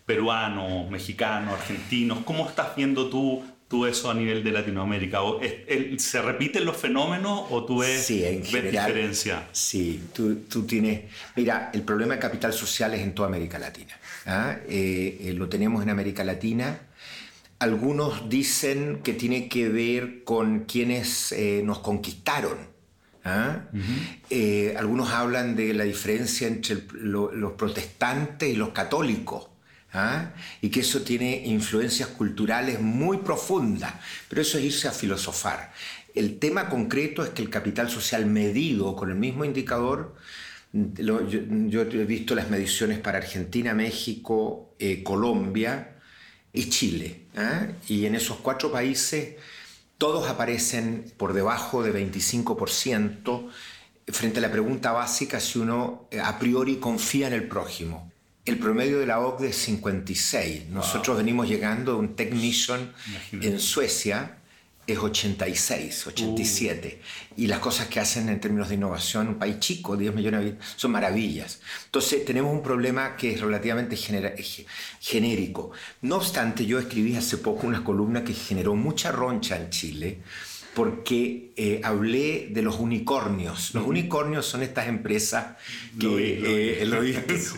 peruanos, 0.06 0.92
mexicanos, 0.92 1.56
argentinos? 1.60 2.20
¿Cómo 2.24 2.48
estás 2.48 2.75
viendo 2.75 3.10
tú 3.10 3.44
tú 3.74 3.88
eso 3.88 4.12
a 4.12 4.13
nivel 4.13 4.44
de 4.44 4.51
Latinoamérica? 4.51 5.18
¿Se 5.98 6.22
repiten 6.22 6.63
los 6.63 6.77
fenómenos 6.77 7.48
o 7.50 7.65
tú 7.65 7.80
ves, 7.80 8.06
sí, 8.06 8.24
en 8.24 8.44
diferencia? 8.44 9.48
Sí, 9.51 10.00
tú, 10.13 10.42
tú, 10.48 10.68
tienes... 10.68 11.06
Mira, 11.36 11.72
el 11.74 11.82
problema 11.82 12.13
de 12.13 12.20
capital 12.20 12.53
social 12.53 12.94
es 12.94 13.01
en 13.01 13.15
toda 13.15 13.30
América 13.30 13.58
Latina. 13.58 13.98
¿ah? 14.27 14.58
Eh, 14.70 15.18
eh, 15.22 15.34
lo 15.34 15.50
tenemos 15.50 15.82
en 15.82 15.89
América 15.89 16.24
Latina. 16.24 16.82
Algunos 17.58 18.30
dicen 18.30 19.00
que 19.03 19.13
tiene 19.13 19.50
que 19.50 19.70
ver 19.70 20.24
con 20.24 20.65
quienes 20.65 21.32
eh, 21.32 21.63
nos 21.65 21.80
conquistaron. 21.80 22.60
¿ah? 23.25 23.63
algunos 24.77 25.10
hablan 25.10 25.56
de 25.56 25.74
la 25.74 25.86
diferencia 25.86 26.48
entre 26.48 26.77
los 26.92 27.53
protestantes 27.53 28.50
y 28.50 28.56
los 28.56 28.70
católicos. 28.70 29.48
¿Ah? 29.94 30.32
y 30.62 30.70
que 30.70 30.82
eso 30.82 31.02
tiene 31.02 31.44
influencias 31.46 32.10
culturales 32.10 32.82
muy 32.82 33.18
profundas, 33.18 33.94
pero 34.28 34.42
eso 34.42 34.58
es 34.58 34.66
irse 34.66 34.88
a 34.88 34.92
filosofar. 34.92 35.72
El 36.14 36.40
tema 36.40 36.70
concreto 36.70 37.24
es 37.24 37.30
que 37.30 37.42
el 37.42 37.50
capital 37.50 37.90
social 37.90 38.26
medido 38.26 38.96
con 38.96 39.10
el 39.10 39.16
mismo 39.16 39.46
indicador, 39.46 40.16
yo, 40.72 41.22
he 41.22 42.06
visto 42.06 42.36
las 42.36 42.50
mediciones 42.50 43.00
para 43.00 43.20
Argentina, 43.20 43.74
México, 43.74 44.76
eh, 44.80 45.04
Colombia 45.04 45.96
y 46.52 46.70
Chile, 46.70 47.26
¿ah? 47.36 47.68
y 47.88 48.06
en 48.06 48.16
esos 48.16 48.38
cuatro 48.38 48.72
países 48.72 49.36
todos 49.98 50.28
aparecen 50.28 51.12
por 51.18 51.34
debajo 51.34 51.84
de 51.84 51.94
25% 51.94 53.50
frente 54.08 54.40
a 54.40 54.42
la 54.42 54.52
pregunta 54.52 54.92
básica 54.92 55.40
si 55.40 55.60
uno 55.60 56.08
eh, 56.12 56.20
a 56.20 56.38
priori 56.40 56.78
confía 56.78 57.28
en 57.28 57.34
el 57.34 57.48
prójimo. 57.48 58.12
El 58.46 58.60
promedio 58.60 59.00
de 59.00 59.06
la 59.06 59.20
OCDE 59.20 59.50
es 59.50 59.58
56. 59.58 60.68
Nosotros 60.70 61.18
venimos 61.18 61.48
llegando 61.48 61.94
a 61.94 61.96
un 61.96 62.16
Technician 62.16 62.94
en 63.32 63.60
Suecia 63.60 64.38
es 64.86 64.98
86, 64.98 66.08
87. 66.08 67.00
Uh. 67.00 67.42
Y 67.42 67.48
las 67.48 67.60
cosas 67.60 67.88
que 67.88 68.02
hacen 68.02 68.28
en 68.28 68.42
términos 68.42 68.68
de 68.68 68.76
innovación, 68.76 69.30
un 69.30 69.40
país 69.40 69.60
chico, 69.60 69.96
10 69.96 70.14
millones 70.14 70.44
de 70.44 70.58
son 70.76 70.92
maravillas. 70.92 71.62
Entonces 71.86 72.26
tenemos 72.26 72.52
un 72.52 72.62
problema 72.62 73.16
que 73.16 73.34
es 73.34 73.42
relativamente 73.42 73.96
genérico. 75.00 75.72
No 76.02 76.18
obstante, 76.18 76.66
yo 76.66 76.80
escribí 76.80 77.16
hace 77.16 77.38
poco 77.38 77.66
una 77.66 77.84
columna 77.84 78.24
que 78.24 78.34
generó 78.34 78.76
mucha 78.76 79.12
roncha 79.12 79.56
en 79.56 79.70
Chile 79.70 80.20
porque 80.74 81.51
eh, 81.56 81.82
hablé 81.84 82.48
de 82.50 82.63
los 82.63 82.80
unicornios. 82.80 83.75
Los 83.75 83.86
unicornios 83.86 84.46
son 84.46 84.63
estas 84.63 84.88
empresas 84.88 85.58
que 86.00 86.82
eh, 86.82 86.86
lo, 86.86 87.00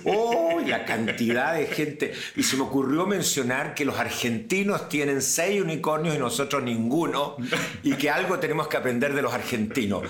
¡Oh! 0.04 0.60
La 0.66 0.84
cantidad 0.84 1.56
de 1.56 1.68
gente. 1.68 2.14
Y 2.36 2.44
se 2.44 2.58
me 2.58 2.64
ocurrió 2.64 3.06
mencionar 3.06 3.74
que 3.74 3.86
los 3.86 3.98
argentinos 3.98 4.90
tienen 4.90 5.22
seis 5.22 5.62
unicornios 5.62 6.16
y 6.16 6.18
nosotros 6.18 6.64
ninguno, 6.64 7.38
y 7.84 7.94
que 7.94 8.10
algo 8.10 8.40
tenemos 8.40 8.68
que 8.68 8.78
aprender 8.78 9.14
de 9.14 9.22
los 9.22 9.34
argentinos. 9.34 10.04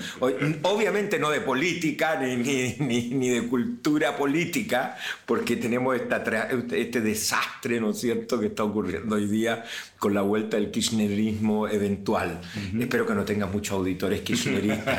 Obviamente 0.62 1.18
no 1.18 1.30
de 1.30 1.42
política 1.42 2.18
ni, 2.18 2.36
ni, 2.36 3.10
ni 3.10 3.28
de 3.28 3.46
cultura 3.46 4.16
política, 4.16 4.96
porque 5.26 5.56
tenemos 5.56 5.94
esta, 5.94 6.24
este 6.72 7.00
desastre, 7.00 7.80
¿no 7.80 7.90
es 7.90 8.00
cierto?, 8.00 8.40
que 8.40 8.46
está 8.46 8.64
ocurriendo 8.64 9.16
hoy 9.16 9.26
día 9.26 9.64
con 9.98 10.14
la 10.14 10.22
vuelta 10.22 10.56
del 10.56 10.70
kirchnerismo 10.70 11.68
eventual. 11.68 12.40
Espero 12.78 13.06
que 13.06 13.14
no 13.14 13.24
tengas 13.24 13.50
muchos 13.50 13.74
auditores 13.74 14.20
kirchneristas 14.20 14.98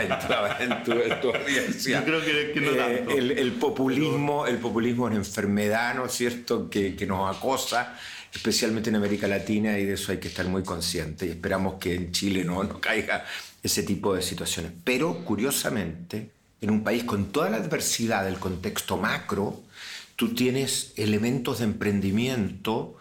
en, 0.62 0.84
tu, 0.84 0.92
audiencia. 1.30 2.00
Yo 2.00 2.06
creo 2.06 2.54
que, 2.54 2.62
no 2.62 2.72
eh, 2.72 2.76
tanto. 2.76 3.12
el, 3.12 3.52
populismo, 3.54 4.48
el 4.48 4.58
populismo 4.58 5.08
es 5.08 5.12
una 5.12 5.20
enfermedad, 5.20 5.96
¿no 5.96 6.06
es 6.06 6.14
cierto?, 6.14 6.70
que, 6.70 6.96
que 6.96 7.06
nos 7.06 7.36
acosa 7.36 7.96
especialmente 8.34 8.90
en 8.90 8.96
América 8.96 9.28
Latina, 9.28 9.78
y 9.80 9.86
de 9.86 9.94
eso 9.94 10.12
hay 10.12 10.20
que 10.20 10.28
estar 10.28 10.46
muy 10.48 10.64
consciente. 10.64 11.26
Y 11.26 11.30
esperamos 11.30 11.76
que 11.76 11.96
en 11.96 12.12
Chile 12.12 12.44
no, 12.44 12.64
no 12.64 12.80
caiga 12.80 13.26
ese 13.64 13.84
tipo 13.84 14.14
de 14.14 14.22
situaciones. 14.22 14.72
Pero, 14.84 15.26
curiosamente, 15.26 16.32
en 16.62 16.70
un 16.70 16.84
país 16.84 17.04
con 17.04 17.32
toda 17.32 17.50
la 17.50 17.58
adversidad 17.58 18.26
del 18.26 18.38
contexto 18.38 18.98
macro, 18.98 19.62
tú 20.16 20.34
tienes 20.34 20.94
elementos 20.98 21.60
de 21.60 21.66
emprendimiento 21.66 22.98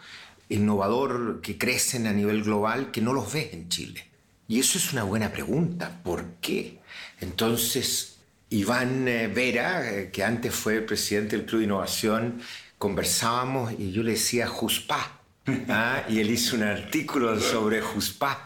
innovador 0.49 1.41
que 1.41 1.59
crecen 1.59 2.07
a 2.07 2.13
nivel 2.13 2.43
global 2.43 2.91
que 2.91 3.01
no 3.01 3.13
los 3.13 3.33
ves 3.33 3.53
en 3.53 3.69
Chile. 3.69 4.05
Y 4.49 4.61
eso 4.61 4.79
es 4.79 4.93
una 4.93 5.03
buena 5.03 5.33
pregunta. 5.33 6.01
¿Por 6.05 6.25
qué? 6.41 6.79
Entonces, 7.21 8.19
Iván 8.51 9.09
eh, 9.09 9.27
Vera, 9.29 9.91
eh, 9.91 10.11
que 10.11 10.23
antes 10.23 10.55
fue 10.55 10.81
presidente 10.81 11.37
del 11.37 11.47
Club 11.47 11.61
de 11.61 11.65
Innovación, 11.65 12.41
conversábamos 12.79 13.73
y 13.79 13.91
yo 13.91 14.03
le 14.03 14.13
decía 14.13 14.47
Juspá. 14.47 15.21
¿ah? 15.69 16.05
Y 16.09 16.21
él 16.21 16.31
hizo 16.31 16.57
un 16.57 16.63
artículo 16.63 17.41
sobre 17.41 17.81
Juspá. 17.81 18.46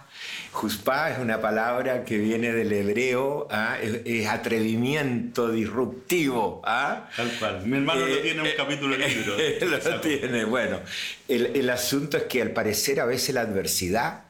Juspá 0.52 1.10
es 1.10 1.18
una 1.18 1.40
palabra 1.40 2.04
que 2.04 2.18
viene 2.18 2.52
del 2.52 2.72
hebreo, 2.72 3.46
¿ah? 3.50 3.78
es, 3.80 4.26
atrevimiento 4.26 5.50
disruptivo. 5.50 6.60
¿ah? 6.64 7.08
Tal 7.16 7.30
cual. 7.38 7.66
Mi 7.66 7.76
hermano 7.76 8.00
lo 8.00 8.14
eh, 8.14 8.18
tiene 8.18 8.40
un 8.40 8.46
eh, 8.46 8.54
capítulo 8.56 8.96
del 8.96 9.08
libro. 9.08 9.36
lo 9.90 10.00
tiene, 10.00 10.44
bueno. 10.44 10.80
El, 11.28 11.54
el 11.54 11.70
asunto 11.70 12.16
es 12.16 12.24
que 12.24 12.42
al 12.42 12.50
parecer 12.50 13.00
a 13.00 13.04
veces 13.04 13.34
la 13.34 13.42
adversidad 13.42 14.24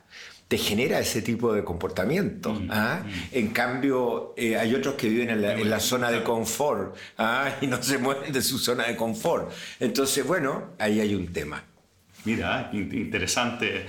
te 0.50 0.58
genera 0.58 0.98
ese 0.98 1.22
tipo 1.22 1.52
de 1.52 1.62
comportamiento. 1.62 2.52
Mm, 2.52 2.68
¿ah? 2.70 3.02
mm. 3.04 3.10
En 3.30 3.48
cambio, 3.50 4.34
eh, 4.36 4.58
hay 4.58 4.74
otros 4.74 4.96
que 4.96 5.08
viven 5.08 5.30
en 5.30 5.70
la, 5.70 5.78
zona 5.78 6.10
de 6.10 6.24
confort 6.24 6.96
y 7.60 7.68
no 7.68 7.80
se 7.80 7.98
mueven 7.98 8.32
de 8.32 8.42
su 8.42 8.58
zona 8.58 8.88
de 8.88 8.96
confort. 8.96 9.52
Entonces, 9.78 10.26
bueno, 10.26 10.70
ahí 10.80 10.98
hay 10.98 11.14
un 11.14 11.32
tema. 11.32 11.62
Mira, 12.24 12.68
interesante 12.72 13.86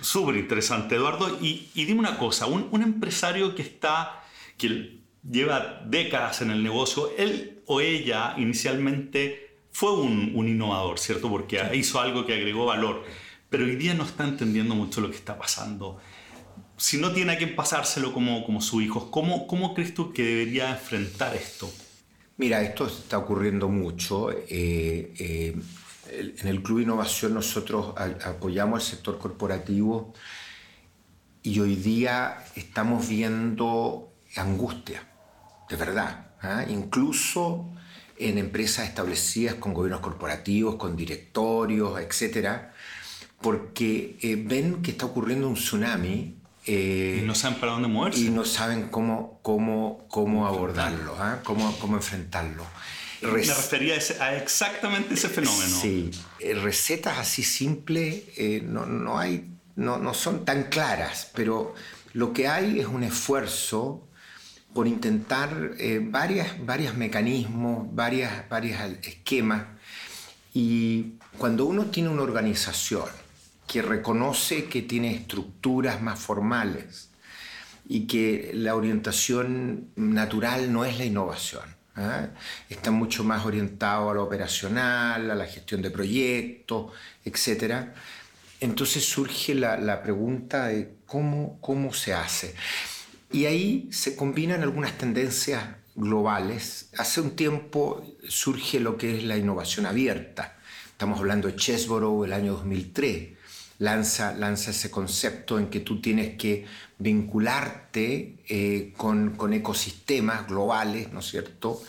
Súper 0.00 0.36
interesante, 0.36 0.94
Eduardo. 0.94 1.38
Y, 1.40 1.70
dime 1.74 2.00
una 2.00 2.18
cosa, 2.18 2.46
un, 2.46 2.82
empresario 2.82 3.54
que 3.54 3.62
está, 3.62 4.22
que 4.56 5.00
lleva 5.28 5.82
décadas 5.86 6.42
en 6.42 6.50
el 6.50 6.62
negocio, 6.62 7.10
él 7.16 7.62
o 7.66 7.80
ella 7.80 8.34
inicialmente 8.36 9.58
fue 9.72 9.92
un, 9.92 10.32
innovador, 10.36 10.98
¿cierto? 10.98 11.28
Porque 11.28 11.60
hizo 11.74 12.00
algo 12.00 12.24
que 12.24 12.34
agregó 12.34 12.66
valor, 12.66 13.04
pero 13.48 13.64
hoy 13.64 13.76
día 13.76 13.94
no 13.94 14.04
está 14.04 14.24
entendiendo 14.24 14.74
mucho 14.74 15.00
lo 15.00 15.10
que 15.10 15.16
está 15.16 15.38
pasando. 15.38 15.98
Si 16.76 16.98
no 16.98 17.12
tiene 17.12 17.32
a 17.32 17.38
quien 17.38 17.56
pasárselo 17.56 18.12
como, 18.12 18.44
como 18.44 18.60
su 18.60 18.80
hijo, 18.80 19.10
¿cómo, 19.10 19.46
¿cómo 19.46 19.74
crees 19.74 19.94
tú 19.94 20.12
que 20.12 20.22
debería 20.22 20.70
enfrentar 20.70 21.34
esto? 21.34 21.70
Mira, 22.38 22.62
esto 22.62 22.86
está 22.86 23.16
ocurriendo 23.16 23.68
mucho. 23.68 24.30
Eh, 24.30 25.14
eh, 25.18 25.56
en 26.10 26.48
el 26.48 26.62
Club 26.62 26.80
Innovación 26.80 27.34
nosotros 27.34 27.94
apoyamos 28.24 28.80
al 28.80 28.86
sector 28.88 29.18
corporativo 29.18 30.12
y 31.42 31.60
hoy 31.60 31.76
día 31.76 32.44
estamos 32.56 33.08
viendo 33.08 34.12
angustia, 34.36 35.06
de 35.68 35.76
verdad. 35.76 36.26
¿ah? 36.42 36.64
Incluso 36.68 37.70
en 38.18 38.38
empresas 38.38 38.88
establecidas 38.88 39.54
con 39.54 39.72
gobiernos 39.74 40.00
corporativos, 40.00 40.76
con 40.76 40.96
directorios, 40.96 42.00
etc. 42.00 42.62
Porque 43.40 44.18
eh, 44.20 44.42
ven 44.44 44.82
que 44.82 44.92
está 44.92 45.06
ocurriendo 45.06 45.48
un 45.48 45.54
tsunami 45.54 46.36
eh, 46.66 47.20
y 47.22 47.26
no 47.26 47.34
saben 47.34 47.60
para 47.60 47.72
dónde 47.72 47.88
moverse. 47.88 48.20
Y 48.20 48.30
no 48.30 48.44
saben 48.44 48.88
cómo, 48.88 49.38
cómo, 49.42 50.06
cómo 50.08 50.46
abordarlo, 50.46 51.14
¿ah? 51.18 51.40
cómo, 51.44 51.76
cómo 51.78 51.96
enfrentarlo. 51.96 52.64
Me 53.32 53.54
refería 53.54 53.98
a, 54.20 54.36
exactamente 54.36 55.14
ese 55.14 55.28
fenómeno. 55.28 55.80
Sí, 55.80 56.10
eh, 56.40 56.54
recetas 56.54 57.18
así 57.18 57.42
simples 57.42 58.24
eh, 58.36 58.62
no, 58.64 58.86
no, 58.86 59.18
hay, 59.18 59.48
no, 59.76 59.98
no 59.98 60.14
son 60.14 60.44
tan 60.44 60.64
claras, 60.64 61.30
pero 61.34 61.74
lo 62.12 62.32
que 62.32 62.48
hay 62.48 62.80
es 62.80 62.86
un 62.86 63.02
esfuerzo 63.02 64.06
por 64.72 64.86
intentar 64.86 65.72
eh, 65.78 66.00
varias, 66.02 66.64
varios 66.64 66.94
mecanismos, 66.96 67.86
varias, 67.94 68.48
varios 68.48 68.80
esquemas. 69.02 69.64
Y 70.52 71.14
cuando 71.38 71.64
uno 71.64 71.86
tiene 71.86 72.10
una 72.10 72.22
organización 72.22 73.08
que 73.66 73.82
reconoce 73.82 74.64
que 74.66 74.82
tiene 74.82 75.14
estructuras 75.14 76.00
más 76.02 76.18
formales 76.18 77.10
y 77.88 78.06
que 78.06 78.50
la 78.54 78.74
orientación 78.74 79.88
natural 79.96 80.72
no 80.72 80.84
es 80.84 80.98
la 80.98 81.04
innovación, 81.04 81.75
¿ah? 81.96 82.28
está 82.68 82.90
mucho 82.90 83.24
más 83.24 83.44
orientado 83.44 84.10
a 84.10 84.14
lo 84.14 84.24
operacional, 84.24 85.30
a 85.30 85.34
la 85.34 85.46
gestión 85.46 85.82
de 85.82 85.90
proyectos, 85.90 86.92
etc. 87.24 87.88
Entonces 88.60 89.04
surge 89.04 89.54
la, 89.54 90.02
pregunta 90.02 90.66
de 90.66 90.94
cómo, 91.06 91.58
cómo 91.60 91.92
se 91.92 92.14
hace. 92.14 92.54
Y 93.32 93.46
ahí 93.46 93.88
se 93.90 94.14
combinan 94.14 94.62
algunas 94.62 94.96
tendencias 94.96 95.64
globales. 95.94 96.90
Hace 96.96 97.20
un 97.20 97.36
tiempo 97.36 98.04
surge 98.28 98.80
lo 98.80 98.96
que 98.96 99.16
es 99.16 99.24
la 99.24 99.36
innovación 99.36 99.86
abierta. 99.86 100.56
Estamos 100.90 101.18
hablando 101.18 101.48
de 101.48 101.56
Chesborough 101.56 102.24
el 102.24 102.32
año 102.32 102.52
2003 102.52 103.35
lanza, 103.78 104.34
lanza 104.34 104.70
ese 104.70 104.90
concepto 104.90 105.58
en 105.58 105.68
que 105.68 105.80
tú 105.80 106.00
tienes 106.00 106.36
que 106.36 106.64
vincularte 106.98 108.36
eh, 108.48 108.94
con, 108.96 109.36
con, 109.36 109.52
ecosistemas 109.52 110.46
globales, 110.46 111.12
¿no 111.12 111.20
es 111.20 111.26
cierto? 111.26 111.82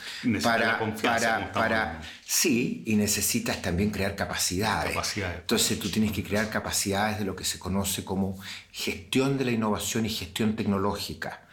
Para, 0.44 0.79
para, 1.01 1.51
para, 1.53 2.01
sí, 2.25 2.84
y 2.86 2.96
necesitas 2.96 3.62
también 3.62 3.89
crear 3.89 4.15
capacidades. 4.15 4.91
capacidades. 4.91 5.39
Entonces 5.39 5.79
tú 5.79 5.89
tienes 5.89 6.12
que 6.12 6.24
crear 6.24 6.50
capacidades 6.50 7.20
de 7.20 7.25
lo 7.25 7.36
que 7.36 7.46
se 7.46 7.57
conoce 7.57 8.03
como 8.03 8.38
gestión 8.72 9.38
de 9.38 9.46
la 9.46 9.51
innovación 9.51 10.05
y 10.05 10.09
gestión 10.09 10.55
tecnológica 10.55 11.48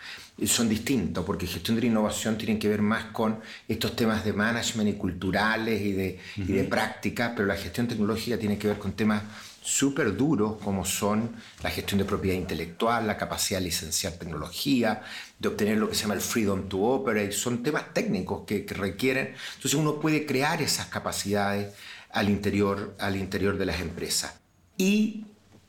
son 0.46 0.68
distintos, 0.68 1.24
porque 1.24 1.46
gestión 1.46 1.76
de 1.76 1.82
la 1.82 1.88
innovación 1.88 2.36
tienen 2.36 2.58
que 2.58 2.68
ver 2.68 2.82
más 2.82 3.04
con 3.06 3.38
estos 3.68 3.94
temas 3.94 4.24
de 4.24 4.32
management 4.32 4.90
y 4.90 4.94
culturales 4.94 5.80
y 5.80 5.92
de, 5.92 6.18
y 6.36 6.52
de 6.52 6.64
práctica, 6.64 7.32
pero 7.36 7.46
la 7.46 7.54
gestión 7.54 7.86
tecnológica 7.86 8.36
tiene 8.36 8.58
que 8.58 8.66
ver 8.66 8.78
con 8.78 8.94
temas 8.94 9.22
súper 9.64 10.14
duros 10.14 10.58
como 10.62 10.84
son 10.84 11.36
la 11.62 11.70
gestión 11.70 11.98
de 11.98 12.04
propiedad 12.04 12.36
intelectual, 12.36 13.06
la 13.06 13.16
capacidad 13.16 13.60
de 13.60 13.64
licenciar 13.64 14.12
tecnología, 14.12 15.02
de 15.38 15.48
obtener 15.48 15.78
lo 15.78 15.88
que 15.88 15.94
se 15.94 16.02
llama 16.02 16.14
el 16.14 16.20
freedom 16.20 16.68
to 16.68 16.80
operate, 16.80 17.32
son 17.32 17.62
temas 17.62 17.94
técnicos 17.94 18.44
que, 18.46 18.66
requieren, 18.68 19.34
entonces 19.54 19.74
uno 19.74 20.00
puede 20.00 20.26
crear 20.26 20.60
esas 20.60 20.88
capacidades 20.88 21.72
al 22.10 22.28
interior, 22.28 22.94
al 23.00 23.16
interior 23.16 23.56
de 23.56 23.64
las 23.64 23.80
empresas. 23.80 24.38
Y 24.76 25.24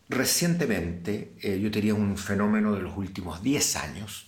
recientemente, 0.10 1.32
eh, 1.42 1.58
yo 1.62 1.70
diría 1.70 1.94
un 1.94 2.18
fenómeno 2.18 2.76
de 2.76 2.82
los 2.82 2.98
últimos 2.98 3.42
10 3.42 3.78
años, 3.78 4.28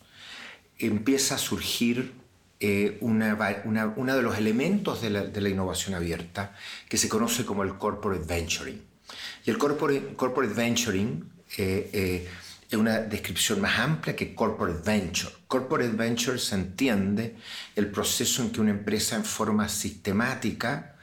empieza 0.79 1.35
a 1.35 1.39
surgir 1.39 2.13
eh, 2.61 2.97
una, 3.01 3.37
uno 3.97 4.15
de 4.15 4.21
los 4.21 4.37
elementos 4.37 5.01
de 5.01 5.09
la, 5.09 5.23
de 5.25 5.41
la 5.41 5.49
innovación 5.49 5.93
abierta 5.93 6.55
que 6.87 6.97
se 6.97 7.09
conoce 7.09 7.45
como 7.45 7.63
el 7.63 7.77
corporate 7.77 8.25
venturing. 8.25 8.86
Y 9.45 9.49
el 9.49 9.57
corporate, 9.57 10.13
corporate 10.15 10.53
venturing 10.53 11.23
eh, 11.57 11.89
eh, 11.93 12.29
es 12.69 12.77
una 12.77 12.99
descripción 12.99 13.61
más 13.61 13.79
amplia 13.79 14.15
que 14.15 14.35
corporate 14.35 14.81
venture. 14.85 15.33
Corporate 15.47 15.93
venture 15.95 16.37
se 16.37 16.55
entiende 16.55 17.35
el 17.75 17.89
proceso 17.89 18.41
en 18.41 18.51
que 18.51 18.59
una 18.59 18.71
empresa 18.71 19.15
en 19.15 19.23
forma 19.23 19.69
sistemática 19.69 20.95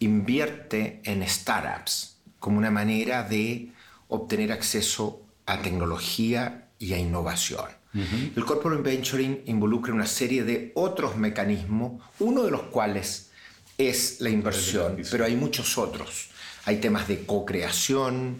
invierte 0.00 1.00
en 1.04 1.26
startups 1.26 2.16
como 2.38 2.58
una 2.58 2.70
manera 2.70 3.22
de 3.22 3.72
obtener 4.08 4.52
acceso 4.52 5.22
a 5.46 5.60
tecnología 5.60 6.68
y 6.78 6.92
a 6.92 6.98
innovación. 6.98 7.66
El 7.92 8.44
corporate 8.44 8.82
venturing 8.82 9.42
involucra 9.46 9.92
una 9.92 10.06
serie 10.06 10.44
de 10.44 10.70
otros 10.76 11.16
mecanismos, 11.16 12.00
uno 12.20 12.44
de 12.44 12.50
los 12.52 12.62
cuales 12.64 13.30
es 13.76 14.20
la 14.20 14.30
inversión, 14.30 15.02
pero 15.10 15.24
hay 15.24 15.34
muchos 15.34 15.76
otros 15.76 16.29
hay 16.70 16.76
temas 16.76 17.08
de 17.08 17.24
co-creación, 17.26 18.38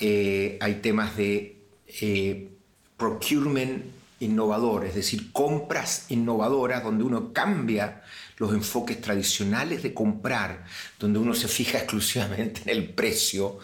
eh, 0.00 0.56
hay 0.62 0.76
temas 0.76 1.18
de 1.18 1.56
eh, 2.00 2.48
procurement 2.96 3.84
innovador, 4.20 4.86
es 4.86 4.94
decir, 4.94 5.30
compras 5.32 6.06
innovadoras 6.08 6.82
donde 6.82 7.04
uno 7.04 7.34
cambia 7.34 8.02
los 8.38 8.54
enfoques 8.54 9.02
tradicionales 9.02 9.82
de 9.82 9.92
comprar, 9.92 10.64
donde 10.98 11.18
uno 11.18 11.34
se 11.34 11.46
fija 11.46 11.76
exclusivamente 11.76 12.62
en 12.64 12.70
el 12.70 12.88
precio 12.88 13.58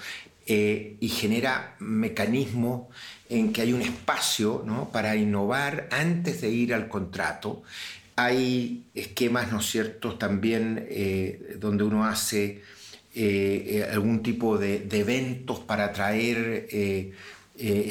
eh, 0.47 0.97
y 1.01 1.09
genera 1.09 1.75
mecanismos 1.79 2.88
en 3.31 3.55
que 3.55 3.62
hay 3.62 3.73
un 3.73 3.81
espacio 3.81 4.62
¿no? 4.67 4.90
para 4.90 5.17
innovar 5.17 5.88
antes 5.90 6.43
de 6.43 6.51
ir 6.51 6.75
al 6.75 6.88
contrato. 6.88 7.62
Hay 8.17 8.85
esquemas, 8.95 9.51
¿no 9.51 9.62
es 9.62 10.19
también 10.19 10.87
donde 11.59 11.83
uno 11.85 12.05
hace 12.05 12.62
eh, 13.16 13.64
eh, 13.66 13.90
algún 13.92 14.24
tipo 14.24 14.59
de, 14.59 14.88
eventos 14.90 15.61
para 15.61 15.85
atraer 15.85 16.66
eh, 16.68 17.12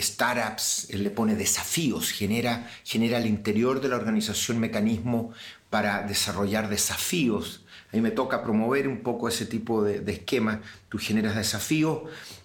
startups, 0.01 0.89
le 0.91 1.09
pone 1.11 1.35
desafíos, 1.35 2.11
genera, 2.11 2.69
genera 2.83 3.19
al 3.19 3.25
interior 3.25 3.79
de 3.79 3.87
la 3.87 3.95
organización 3.95 4.59
mecanismos 4.59 5.33
para 5.69 6.03
desarrollar 6.03 6.67
desafíos. 6.67 7.63
A 7.93 7.95
mí 7.95 8.01
me 8.01 8.11
toca 8.11 8.43
promover 8.43 8.87
un 8.89 8.99
poco 8.99 9.29
ese 9.29 9.45
tipo 9.45 9.81
de, 9.81 10.01
de 10.01 10.11
esquema. 10.11 10.61
Tú 10.89 10.97
generas 10.97 11.37
desafíos 11.37 12.01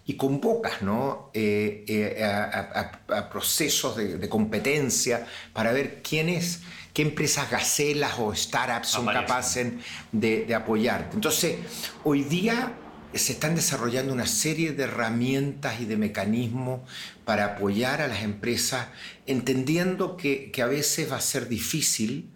y 0.07 0.15
convocas 0.15 0.81
¿no? 0.81 1.33
a, 1.35 3.29
procesos 3.29 3.97
de, 3.97 4.19
de, 4.19 4.29
competencia 4.29 5.27
para 5.53 5.73
ver 5.73 6.01
quiénes 6.03 6.61
qué 6.99 7.03
empresas 7.03 7.49
gacelas 7.49 8.15
o 8.19 8.35
startups 8.35 8.89
son 8.89 9.07
capaces 9.07 9.73
de, 10.11 10.45
de 10.47 10.53
apoyarte. 10.53 11.15
Entonces, 11.15 11.55
hoy 12.03 12.25
día 12.25 12.73
se 13.15 13.35
están 13.35 13.55
desarrollando 13.55 14.13
una 14.13 14.27
serie 14.27 14.73
de 14.73 14.83
herramientas 14.83 15.81
y 15.81 15.85
de 15.85 15.97
mecanismos 15.97 16.81
para 17.25 17.45
apoyar 17.55 18.03
a 18.03 18.09
las 18.09 18.25
empresas, 18.25 18.89
entendiendo 19.29 20.17
que, 20.17 20.51
a 20.61 20.67
veces 20.67 21.13
va 21.13 21.19
a 21.19 21.21
ser 21.21 21.49
difícil 21.49 22.31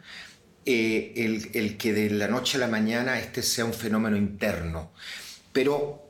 eh, 0.64 1.12
el, 1.16 1.50
el, 1.54 1.76
que 1.76 1.92
de 1.92 2.10
la 2.10 2.28
noche 2.28 2.56
a 2.56 2.60
la 2.60 2.68
mañana 2.68 3.18
este 3.18 3.42
sea 3.42 3.64
un 3.64 3.74
fenómeno 3.74 4.16
interno. 4.16 4.92
Pero 5.52 6.08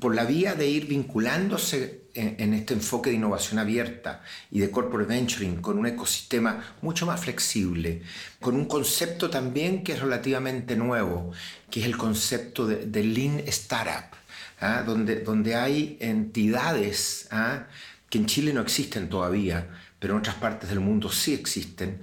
por 0.00 0.16
la 0.16 0.24
vía 0.24 0.56
de 0.56 0.66
ir 0.66 0.86
vinculándose 0.86 2.01
en, 2.14 2.54
este 2.54 2.74
enfoque 2.74 3.10
de 3.10 3.16
innovación 3.16 3.58
abierta 3.58 4.22
y 4.50 4.60
de 4.60 4.70
corporate 4.70 5.08
venturing 5.08 5.60
con 5.60 5.78
un 5.78 5.86
ecosistema 5.86 6.76
mucho 6.82 7.06
más 7.06 7.20
flexible, 7.20 8.02
con 8.40 8.54
un 8.54 8.66
concepto 8.66 9.30
también 9.30 9.82
que 9.82 9.92
es 9.92 10.00
relativamente 10.00 10.76
nuevo, 10.76 11.32
que 11.70 11.80
es 11.80 11.86
el 11.86 11.96
concepto 11.96 12.66
de, 12.66 13.04
Lean 13.04 13.40
Startup, 13.46 14.16
¿ah? 14.60 14.82
donde, 14.84 15.20
donde 15.20 15.54
hay 15.54 15.96
entidades 16.00 17.28
¿ah? 17.30 17.66
que 18.08 18.18
en 18.18 18.26
Chile 18.26 18.52
no 18.52 18.60
existen 18.60 19.08
todavía, 19.08 19.68
pero 19.98 20.14
en 20.14 20.20
otras 20.20 20.36
partes 20.36 20.68
del 20.68 20.80
mundo 20.80 21.10
sí 21.10 21.32
existen, 21.32 22.00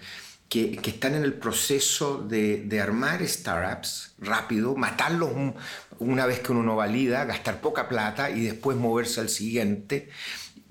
que, 0.50 0.80
están 0.84 1.14
en 1.14 1.24
el 1.24 1.34
proceso 1.34 2.18
de, 2.18 2.82
armar 2.82 3.26
startups 3.26 4.14
rápido, 4.18 4.76
matarlos 4.76 5.30
una 6.00 6.26
vez 6.26 6.40
que 6.40 6.52
uno 6.52 6.64
no 6.64 6.76
valida, 6.76 7.26
gastar 7.26 7.62
poca 7.62 7.88
plata 7.88 8.30
y 8.30 8.42
después 8.42 8.78
moverse 8.78 9.20
al 9.22 9.30
siguiente, 9.30 10.10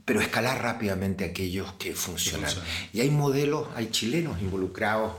pero 0.05 0.21
escalar 0.21 0.63
rápidamente 0.63 1.25
aquellos 1.25 1.73
que 1.75 1.95
funcionan. 1.95 2.51
Y 2.93 3.01
hay 3.01 3.11
modelos, 3.11 3.69
hay 3.77 3.91
chilenos 3.91 4.41
involucrados 4.41 5.13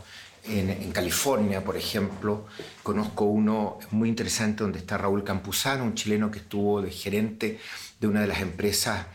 en, 0.45 0.91
California, 0.91 1.63
por 1.63 1.77
ejemplo. 1.77 2.47
Conozco 2.81 3.25
uno 3.25 3.77
muy 3.91 4.09
interesante 4.09 4.63
donde 4.63 4.79
está 4.79 4.97
Raúl 4.97 5.23
Campuzano, 5.23 5.83
un 5.83 5.93
chileno 5.93 6.31
que 6.31 6.39
estuvo 6.39 6.81
de 6.81 6.91
gerente 6.91 7.59
de 7.99 8.07
una 8.07 8.21
de 8.21 8.27
las 8.27 8.41
empresas 8.41 9.05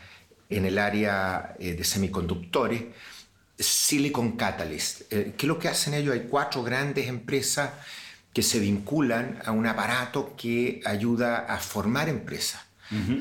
en 0.49 0.65
el 0.65 0.77
área 0.77 1.55
eh, 1.59 1.73
de 1.73 1.83
semiconductores, 1.83 2.83
Silicon 3.57 4.33
Catalyst. 4.33 5.11
Eh, 5.11 5.33
¿Qué 5.37 5.45
es 5.45 5.47
lo 5.47 5.59
que 5.59 5.67
hacen 5.67 5.93
ellos? 5.93 6.13
Hay 6.13 6.27
cuatro 6.29 6.63
grandes 6.63 7.07
empresas 7.07 7.71
que 8.35 8.43
se 8.43 8.59
vinculan 8.59 9.39
a 9.45 9.51
un 9.53 9.65
aparato 9.65 10.35
que 10.35 10.81
ayuda 10.83 11.45
a 11.45 11.57
formar 11.57 12.09
empresas. 12.09 12.61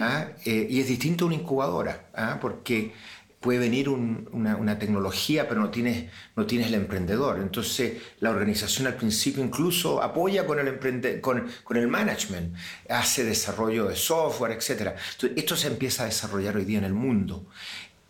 ¿ah? 0.01 0.27
Eh, 0.45 0.67
y 0.69 0.81
es 0.81 0.89
distinto 0.89 1.25
a 1.25 1.29
una 1.29 1.37
incubadora, 1.37 2.09
¿ah? 2.17 2.39
porque 2.41 2.93
puede 3.39 3.61
venir 3.61 3.89
una, 3.89 4.77
tecnología, 4.81 5.49
pero 5.49 5.61
no 5.61 5.71
tienes, 5.71 6.11
no 6.35 6.47
tienes 6.47 6.67
el 6.67 6.75
emprendedor. 6.75 7.39
Entonces, 7.39 8.03
la 8.19 8.31
organización 8.31 8.89
al 8.89 8.97
principio 8.97 9.45
incluso 9.45 10.03
apoya 10.03 10.47
con 10.47 10.59
el, 10.59 11.21
con, 11.21 11.47
con, 11.63 11.77
el 11.77 11.87
management, 11.87 12.57
hace 12.89 13.23
desarrollo 13.23 13.87
de 13.87 13.95
software, 13.95 14.51
etc. 14.51 14.97
Entonces, 15.13 15.31
esto 15.37 15.55
se 15.55 15.69
empieza 15.69 16.03
a 16.03 16.07
desarrollar 16.07 16.57
hoy 16.57 16.65
día 16.65 16.79
en 16.79 16.85
el 16.85 16.95
mundo. 16.95 17.47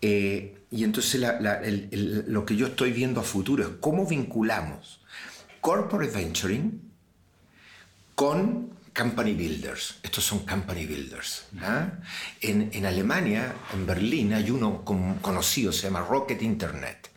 Eh, 0.00 0.56
y 0.70 0.84
entonces 0.84 1.20
lo 1.20 2.46
que 2.46 2.56
yo 2.56 2.68
estoy 2.68 2.92
viendo 2.92 3.20
a 3.20 3.24
futuro 3.24 3.62
es 3.62 3.68
cómo 3.80 4.06
vinculamos 4.06 5.00
corporate 5.60 6.12
venturing 6.12 6.93
con 8.14 8.74
company 8.94 9.35
builders. 9.35 9.96
Estos 10.03 10.24
son 10.24 10.40
company 10.40 10.87
builders. 10.87 11.46
¿ah? 11.61 11.88
En, 12.40 12.70
en, 12.72 12.87
Alemania, 12.87 13.55
en 13.72 13.87
Berlín, 13.87 14.33
hay 14.33 14.50
uno 14.50 14.85
conocido, 14.85 15.72
se 15.72 15.83
llama 15.83 16.00
Rocket 16.00 16.40
Internet. 16.42 17.11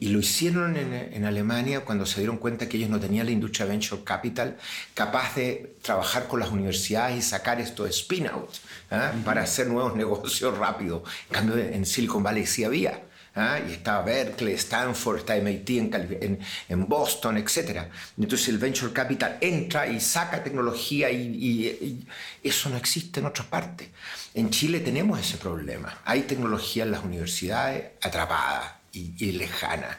Y 0.00 0.10
lo 0.10 0.20
hicieron 0.20 0.76
en, 0.76 0.94
en, 0.94 1.24
Alemania 1.24 1.84
cuando 1.84 2.06
se 2.06 2.20
dieron 2.20 2.36
cuenta 2.36 2.68
que 2.68 2.76
ellos 2.76 2.88
no 2.88 3.00
tenían 3.00 3.26
la 3.26 3.32
industria 3.32 3.66
venture 3.66 4.04
capital 4.04 4.56
capaz 4.94 5.34
de 5.34 5.74
trabajar 5.82 6.28
con 6.28 6.38
las 6.38 6.50
universidades 6.50 7.18
y 7.18 7.22
sacar 7.22 7.60
esto 7.60 7.82
de 7.82 7.90
spin 7.90 8.28
out 8.28 8.50
¿ah? 8.92 9.10
para 9.24 9.42
hacer 9.42 9.66
nuevos 9.66 9.96
negocios 9.96 10.56
rápido. 10.56 11.02
En 11.30 11.34
cambio, 11.34 11.58
en 11.58 11.84
Silicon 11.84 12.22
Valley 12.22 12.46
sí 12.46 12.62
había. 12.62 13.07
¿Ah? 13.38 13.60
y 13.66 13.72
estaba 13.72 14.04
Berkeley, 14.04 14.54
Stanford, 14.54 15.18
está 15.18 15.36
MIT 15.36 15.70
en, 15.70 16.38
en, 16.68 16.88
Boston, 16.88 17.38
etc. 17.38 17.84
Entonces 18.18 18.48
el 18.48 18.58
Venture 18.58 18.92
Capital 18.92 19.38
entra 19.40 19.86
y 19.86 20.00
saca 20.00 20.42
tecnología 20.42 21.10
y, 21.10 22.04
eso 22.42 22.68
no 22.70 22.76
existe 22.76 23.20
en 23.20 23.26
otras 23.26 23.46
partes. 23.46 23.88
En 24.34 24.50
Chile 24.50 24.80
tenemos 24.80 25.18
ese 25.20 25.38
problema. 25.38 25.98
Hay 26.04 26.22
tecnología 26.22 26.84
en 26.84 26.92
las 26.92 27.04
universidades 27.04 27.92
atrapada 28.02 28.80
y, 28.92 29.32
lejana. 29.32 29.98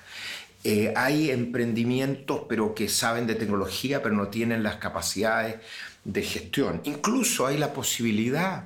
Eh, 0.63 0.93
hay 0.95 1.31
emprendimientos 1.31 2.41
pero 2.49 2.75
que 2.75 2.89
saben 2.89 3.25
de 3.25 3.35
tecnología 3.35 4.03
pero 4.03 4.13
no 4.13 4.27
tienen 4.27 4.61
las 4.61 4.75
capacidades 4.75 5.55
de 6.03 6.21
gestión. 6.21 6.81
Incluso 6.83 7.47
hay 7.47 7.57
la 7.57 7.73
posibilidad 7.73 8.65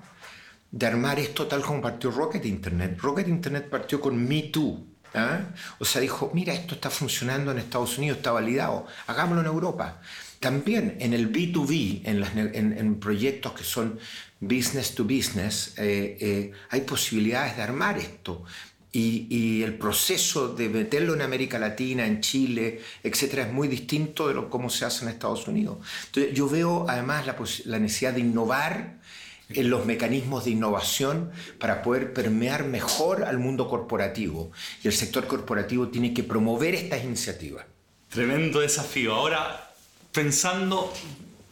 de 0.74 0.88
armar 0.88 1.20
esto 1.20 1.46
tal 1.46 1.62
como 1.62 1.82
partió 1.82 2.10
Rocket 2.10 2.44
Internet. 2.46 2.98
Rocket 3.00 3.28
Internet 3.28 3.70
partió 3.70 4.02
con 4.02 4.18
Me 4.28 4.42
Too. 4.52 4.84
¿ah? 5.14 5.42
O 5.78 5.86
sea, 5.86 6.02
dijo, 6.02 6.32
mira, 6.34 6.52
esto 6.52 6.74
está 6.74 6.90
funcionando 6.90 7.52
en 7.52 7.60
Estados 7.60 8.00
Unidos, 8.00 8.18
está 8.18 8.32
validado, 8.32 8.88
hagámoslo 9.06 9.42
en 9.42 9.48
Europa. 9.48 10.02
También 10.40 10.98
en 11.00 11.14
el 11.14 11.32
B2B, 11.32 12.02
en, 12.06 12.74
en, 12.78 13.00
proyectos 13.00 13.54
que 13.54 13.64
son 13.64 14.00
business 14.40 14.96
to 14.96 15.04
business, 15.04 15.76
eh, 15.78 16.18
eh, 16.20 16.52
hay 16.72 16.82
posibilidades 16.82 17.56
de 17.56 17.62
armar 17.62 18.00
esto. 18.00 18.44
Y, 18.92 19.28
y, 19.30 19.64
el 19.64 19.76
proceso 19.76 20.50
de 20.50 20.70
meterlo 20.70 21.14
en 21.14 21.22
América 21.22 21.58
Latina, 21.58 22.06
en 22.06 22.20
Chile, 22.20 22.82
etcétera, 23.04 23.44
es 23.44 23.54
muy 23.54 23.68
distinto 23.68 24.28
de 24.28 24.34
lo 24.36 24.50
cómo 24.50 24.70
se 24.70 24.86
hace 24.86 25.06
en 25.06 25.12
Estados 25.12 25.48
Unidos. 25.48 25.78
Entonces, 26.08 26.34
yo 26.34 26.50
veo 26.50 26.86
además 26.88 27.26
la, 27.26 27.36
la 27.66 27.80
necesidad 27.80 28.14
de 28.14 28.20
innovar 28.20 29.04
en 29.50 29.70
los 29.70 29.86
mecanismos 29.86 30.46
de 30.46 30.52
innovación 30.52 31.32
para 31.60 31.82
poder 31.82 32.14
permear 32.14 32.66
mejor 32.66 33.24
al 33.24 33.38
mundo 33.40 33.68
corporativo. 33.70 34.52
Y 34.84 34.88
el 34.88 34.94
sector 34.94 35.28
corporativo 35.28 35.90
tiene 35.90 36.14
que 36.14 36.24
promover 36.24 36.76
estas 36.76 37.04
iniciativas. 37.04 37.66
Tremendo 38.10 38.60
desafío. 38.60 39.16
Ahora, 39.16 39.74
pensando, 40.12 40.94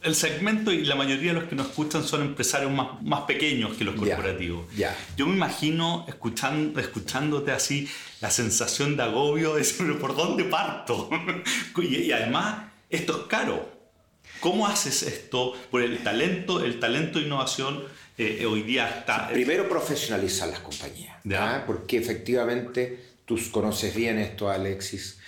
el 0.02 0.14
segmento 0.14 0.72
y 0.72 0.84
la 0.84 0.94
mayoría 0.94 1.32
de 1.32 1.40
los 1.40 1.48
que 1.48 1.56
nos 1.56 1.68
escuchan 1.68 2.04
son 2.04 2.22
empresarios 2.22 2.72
más, 2.72 3.02
más 3.02 3.22
pequeños 3.22 3.76
que 3.76 3.84
los 3.84 3.94
corporativos. 3.94 4.66
Yo 5.16 5.26
me 5.26 5.34
imagino 5.34 6.04
escuchando, 6.08 6.80
escuchándote 6.80 7.52
así 7.52 7.88
la 8.20 8.30
sensación 8.30 8.96
de 8.96 9.02
agobio 9.04 9.54
de 9.54 9.60
decir, 9.60 9.98
¿por 9.98 10.16
dónde 10.16 10.44
parto? 10.44 11.10
y 11.82 12.12
además, 12.12 12.64
esto 12.88 13.22
es 13.22 13.26
caro 13.26 13.81
¿Cómo 14.42 14.66
haces 14.66 15.04
esto? 15.04 15.54
Por 15.70 15.82
el 15.82 16.02
talento, 16.02 16.64
el 16.64 16.80
talento 16.80 17.20
de 17.20 17.26
innovación 17.26 17.84
eh, 18.18 18.44
hoy 18.44 18.62
día 18.62 18.88
está... 18.88 19.28
Primero 19.28 19.68
profesionalizar 19.68 20.48
las 20.48 20.58
compañías, 20.58 21.16
¿ah? 21.32 21.62
porque 21.64 21.96
efectivamente 21.96 22.98
tú 23.24 23.38
conoces 23.52 23.94
bien 23.94 24.18
esto, 24.18 24.50
Alexis. 24.50 25.18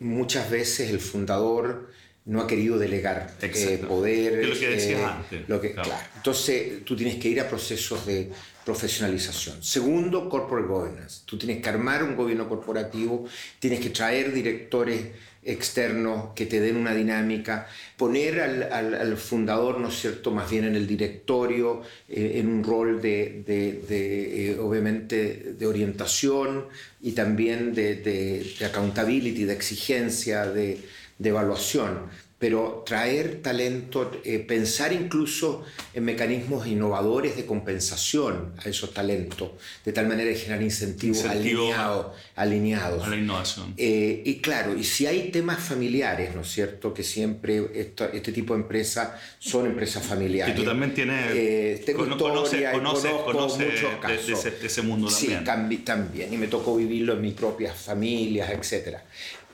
Muchas 0.00 0.50
veces 0.50 0.90
el 0.90 0.98
fundador 0.98 1.92
no 2.24 2.40
ha 2.40 2.48
querido 2.48 2.76
delegar 2.76 3.36
eh, 3.40 3.84
poder. 3.86 4.40
Es 4.40 4.48
lo 4.48 4.58
que 4.58 4.68
decías 4.68 5.00
eh, 5.00 5.04
antes. 5.04 5.48
Lo 5.48 5.60
que, 5.60 5.72
claro. 5.72 5.92
Entonces 6.16 6.84
tú 6.84 6.96
tienes 6.96 7.14
que 7.22 7.28
ir 7.28 7.40
a 7.40 7.48
procesos 7.48 8.04
de 8.04 8.32
profesionalización. 8.64 9.62
Segundo, 9.62 10.28
corporate 10.28 10.66
governance. 10.66 11.20
Tú 11.24 11.38
tienes 11.38 11.62
que 11.62 11.68
armar 11.68 12.02
un 12.02 12.16
gobierno 12.16 12.48
corporativo, 12.48 13.28
tienes 13.60 13.78
que 13.78 13.90
traer 13.90 14.32
directores 14.32 15.12
externos 15.46 16.34
que 16.34 16.46
te 16.46 16.60
den 16.60 16.76
una 16.76 16.94
dinámica, 16.94 17.68
poner 17.96 18.40
al, 18.40 19.16
fundador, 19.16 19.80
¿no 19.80 19.88
es 19.88 20.00
cierto?, 20.00 20.30
más 20.30 20.50
bien 20.50 20.64
en 20.64 20.74
el 20.74 20.86
directorio, 20.86 21.82
eh, 22.08 22.32
en 22.36 22.48
un 22.48 22.64
rol 22.64 23.00
de, 23.00 23.44
eh, 23.46 24.58
obviamente, 24.60 25.54
de 25.58 25.66
orientación 25.66 26.66
y 27.00 27.12
también 27.12 27.74
de, 27.74 28.54
accountability, 28.64 29.44
de 29.44 29.52
exigencia, 29.52 30.46
de 30.46 30.80
evaluación 31.22 32.25
pero 32.38 32.84
traer 32.86 33.40
talento, 33.40 34.10
eh, 34.22 34.38
pensar 34.40 34.92
incluso 34.92 35.64
en 35.94 36.04
mecanismos 36.04 36.66
innovadores 36.66 37.34
de 37.34 37.46
compensación 37.46 38.52
a 38.62 38.68
esos 38.68 38.92
talentos, 38.92 39.52
de 39.84 39.92
tal 39.92 40.06
manera 40.06 40.28
de 40.28 40.36
generar 40.36 40.62
incentivos 40.62 41.24
alineados, 41.24 42.14
alineados. 42.34 43.04
A 43.04 43.08
la 43.08 43.16
innovación. 43.16 43.72
Eh, 43.78 44.22
y 44.26 44.40
claro, 44.40 44.76
y 44.76 44.84
si 44.84 45.06
hay 45.06 45.30
temas 45.30 45.60
familiares, 45.60 46.34
¿no 46.34 46.42
es 46.42 46.48
cierto? 46.48 46.92
Que 46.92 47.02
siempre 47.02 47.70
este 47.74 48.32
tipo 48.32 48.52
de 48.52 48.60
empresas 48.60 49.12
son 49.38 49.64
empresas 49.64 50.04
familiares. 50.04 50.54
Y 50.54 50.58
tú 50.58 50.64
también 50.64 50.92
tienes... 50.92 51.32
Eh, 51.34 51.82
tengo 51.86 52.06
historia 52.06 52.72
conoce, 52.72 53.10
conoce, 53.24 53.64
muchos 53.64 53.94
casos. 54.00 54.44
De, 54.44 54.66
ese, 54.66 54.82
mundo 54.82 55.08
también. 55.08 55.70
Sí, 55.70 55.78
también. 55.78 56.34
Y 56.34 56.36
me 56.36 56.48
tocó 56.48 56.76
vivirlo 56.76 57.14
en 57.14 57.22
mis 57.22 57.34
propias 57.34 57.74
familias, 57.76 58.50
etc. 58.50 58.98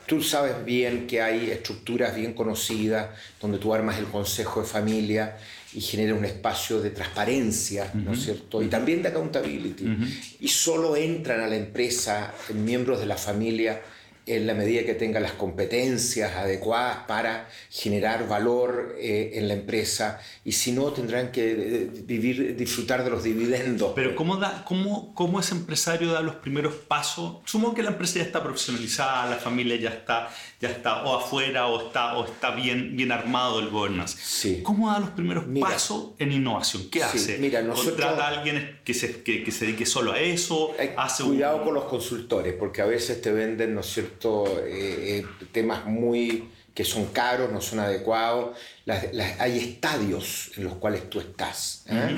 Tú 0.06 0.22
sabes 0.22 0.64
bien 0.64 1.06
que 1.06 1.22
hay 1.22 1.50
estructuras 1.50 2.14
bien 2.14 2.34
conocidas 2.34 3.10
donde 3.40 3.58
tú 3.58 3.72
armas 3.72 3.98
el 3.98 4.06
consejo 4.06 4.60
de 4.60 4.66
familia 4.66 5.36
y 5.74 5.80
generas 5.80 6.18
un 6.18 6.24
espacio 6.24 6.80
de 6.80 6.90
transparencia, 6.90 7.90
¿no 7.94 8.12
es 8.12 8.24
cierto? 8.24 8.62
Y 8.62 8.68
también 8.68 9.02
de 9.02 9.08
accountability. 9.08 9.86
Y 10.40 10.48
solo 10.48 10.96
entran 10.96 11.40
a 11.40 11.46
la 11.46 11.56
empresa 11.56 12.34
miembros 12.52 13.00
de 13.00 13.06
la 13.06 13.16
familia 13.16 13.80
en 14.24 14.46
la 14.46 14.54
medida 14.54 14.84
que 14.84 14.94
tenga 14.94 15.18
las 15.18 15.32
competencias 15.32 16.36
adecuadas 16.36 16.98
para 17.08 17.48
generar 17.70 18.28
valor 18.28 18.94
eh, 18.98 19.32
en 19.34 19.48
la 19.48 19.54
empresa 19.54 20.20
y 20.44 20.52
si 20.52 20.70
no 20.72 20.92
tendrán 20.92 21.32
que 21.32 21.52
eh, 21.52 21.90
vivir, 22.04 22.56
disfrutar 22.56 23.02
de 23.02 23.10
los 23.10 23.24
dividendos. 23.24 23.92
Pero 23.96 24.14
¿cómo, 24.14 24.36
da, 24.36 24.64
cómo, 24.64 25.12
cómo 25.14 25.40
ese 25.40 25.54
empresario 25.54 26.12
da 26.12 26.20
los 26.20 26.36
primeros 26.36 26.74
pasos? 26.74 27.38
Sumo 27.44 27.74
que 27.74 27.82
la 27.82 27.90
empresa 27.90 28.20
ya 28.20 28.24
está 28.24 28.42
profesionalizada, 28.42 29.28
la 29.28 29.36
familia 29.36 29.76
ya 29.76 29.90
está, 29.90 30.30
ya 30.60 30.70
está 30.70 31.02
o 31.04 31.18
afuera 31.18 31.66
o 31.66 31.86
está, 31.86 32.16
o 32.16 32.24
está 32.24 32.54
bien, 32.54 32.96
bien 32.96 33.10
armado 33.10 33.58
el 33.58 33.70
governance. 33.70 34.16
Sí. 34.22 34.60
¿Cómo 34.62 34.90
da 34.90 35.00
los 35.00 35.10
primeros 35.10 35.44
pasos 35.60 36.10
en 36.18 36.30
innovación? 36.30 36.88
¿Qué 36.90 37.02
hace? 37.02 37.38
Mira, 37.38 37.60
nosotros, 37.62 37.96
¿Contrata 37.96 38.28
a 38.28 38.38
alguien 38.38 38.78
que 38.84 38.94
se, 38.94 39.22
que, 39.22 39.42
que 39.42 39.50
se 39.50 39.66
dedique 39.66 39.84
solo 39.84 40.12
a 40.12 40.20
eso? 40.20 40.74
Hace 40.96 41.24
cuidado 41.24 41.64
con 41.64 41.74
los 41.74 41.84
consultores 41.84 42.54
porque 42.54 42.82
a 42.82 42.86
veces 42.86 43.20
te 43.20 43.32
venden, 43.32 43.74
¿no 43.74 43.80
es 43.80 43.86
cierto? 43.86 44.11
Eh, 44.20 45.20
eh, 45.20 45.26
temas 45.52 45.86
muy 45.86 46.48
que 46.74 46.84
son 46.84 47.06
caros, 47.06 47.52
no 47.52 47.60
son 47.60 47.80
adecuados. 47.80 48.56
hay 49.38 49.58
estadios 49.58 50.52
en 50.56 50.64
los 50.64 50.74
cuales 50.74 51.10
tú 51.10 51.20
estás. 51.20 51.84
¿eh? 51.88 52.16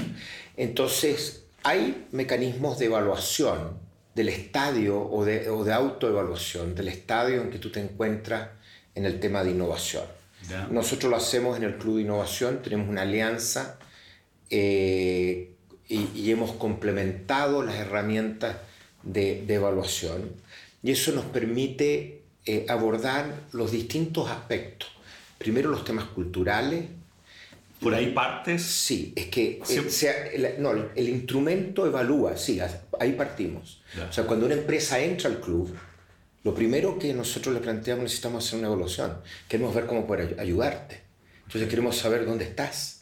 Entonces, 0.56 1.44
hay 1.62 2.06
mecanismos 2.12 2.78
de 2.78 2.86
evaluación 2.86 3.78
del 4.14 4.28
estadio 4.28 5.02
o 5.02 5.24
de, 5.24 5.50
o 5.50 5.64
de 5.64 5.72
autoevaluación, 5.72 6.74
del 6.74 6.88
estadio 6.88 7.42
en 7.42 7.50
que 7.50 7.58
tú 7.58 7.72
te 7.72 7.80
encuentras 7.80 8.50
en 8.94 9.06
el 9.06 9.18
tema 9.18 9.42
de 9.42 9.50
innovación. 9.50 10.04
Nosotros 10.70 11.10
lo 11.10 11.16
hacemos 11.16 11.56
en 11.56 11.64
el 11.64 11.76
Club 11.78 11.96
de 11.96 12.02
Innovación, 12.02 12.60
tenemos 12.62 12.88
una 12.88 13.02
alianza 13.02 13.78
y, 14.50 15.48
y 15.88 16.30
hemos 16.30 16.52
complementado 16.52 17.62
las 17.62 17.76
herramientas 17.76 18.56
de, 19.04 19.54
evaluación 19.54 20.32
y 20.84 20.92
eso 20.92 21.12
nos 21.12 21.24
permite 21.24 22.22
eh, 22.44 22.66
abordar 22.68 23.46
los 23.52 23.72
distintos 23.72 24.30
aspectos. 24.30 24.90
Primero 25.38 25.70
los 25.70 25.82
temas 25.82 26.04
culturales. 26.04 26.84
¿Por 27.80 27.94
ahí 27.94 28.12
partes? 28.12 28.62
Sí, 28.62 29.14
es 29.16 29.26
que 29.26 29.62
el, 30.34 30.62
no, 30.62 30.72
el 30.94 31.08
instrumento 31.08 31.86
evalúa, 31.86 32.36
sí, 32.36 32.60
ahí 33.00 33.12
partimos. 33.12 33.82
O 34.08 34.12
sea, 34.12 34.24
cuando 34.24 34.44
una 34.44 34.54
empresa 34.54 35.00
entra 35.00 35.30
al 35.30 35.40
club, 35.40 35.74
lo 36.44 36.54
primero 36.54 36.98
que 36.98 37.14
nosotros 37.14 37.54
le 37.54 37.60
planteamos 37.60 38.04
necesitamos 38.04 38.46
hacer 38.46 38.58
una 38.58 38.68
evaluación. 38.68 39.16
Queremos 39.48 39.74
ver 39.74 39.86
cómo 39.86 40.06
poder 40.06 40.36
ayudarte. 40.38 41.00
Entonces 41.46 41.68
queremos 41.68 41.96
saber 41.96 42.26
dónde 42.26 42.44
estás 42.44 42.93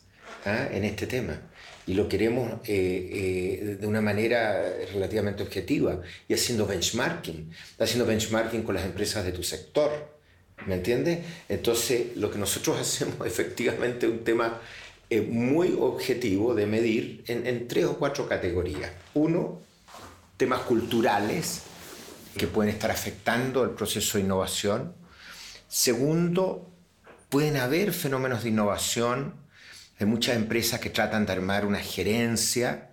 ¿ah? 0.45 0.69
en 0.71 0.85
este 0.85 1.07
tema. 1.07 1.41
Y 1.87 1.95
lo 1.95 2.09
queremos 2.09 2.53
eh, 2.65 3.61
eh, 3.65 3.77
de 3.81 3.87
una 3.87 4.01
manera 4.01 4.63
relativamente 4.93 5.43
objetiva 5.43 6.01
y 6.29 6.35
haciendo 6.35 6.67
benchmarking. 6.67 7.51
Haciendo 7.79 8.07
benchmarking 8.07 8.63
con 8.63 8.75
las 8.75 8.85
empresas 8.85 9.25
de 9.25 9.33
tu 9.33 9.43
sector. 9.43 10.13
¿Me 10.67 10.77
entiendes? 10.77 11.21
Entonces 11.49 12.17
lo 12.17 12.31
que 12.31 12.39
nosotros 12.39 12.79
hacemos 12.81 13.27
efectivamente 13.27 14.07
es 14.07 14.13
un 14.13 14.25
tema 14.25 14.61
eh, 15.11 15.21
muy 15.21 15.77
objetivo 15.79 16.55
de 16.55 16.67
medir 16.67 17.25
en, 17.27 17.47
en 17.47 17.67
tres 17.67 17.87
o 17.87 17.99
cuatro 17.99 18.29
categorías. 18.29 18.93
Uno, 19.15 19.61
temas 20.37 20.61
culturales 20.61 21.63
que 22.37 22.47
pueden 22.47 22.73
estar 22.73 22.91
afectando 22.91 23.65
el 23.65 23.71
proceso 23.71 24.19
de 24.19 24.25
innovación. 24.25 24.95
Segundo, 25.69 26.71
pueden 27.29 27.57
haber 27.57 27.93
fenómenos 27.93 28.43
de 28.43 28.51
innovación. 28.51 29.42
Hay 30.03 30.09
muchas 30.09 30.35
empresas 30.35 30.81
que 30.81 30.91
tratan 30.91 31.27
de 31.27 31.33
armar 31.33 31.65
una 31.65 31.79
gerencia 31.79 32.91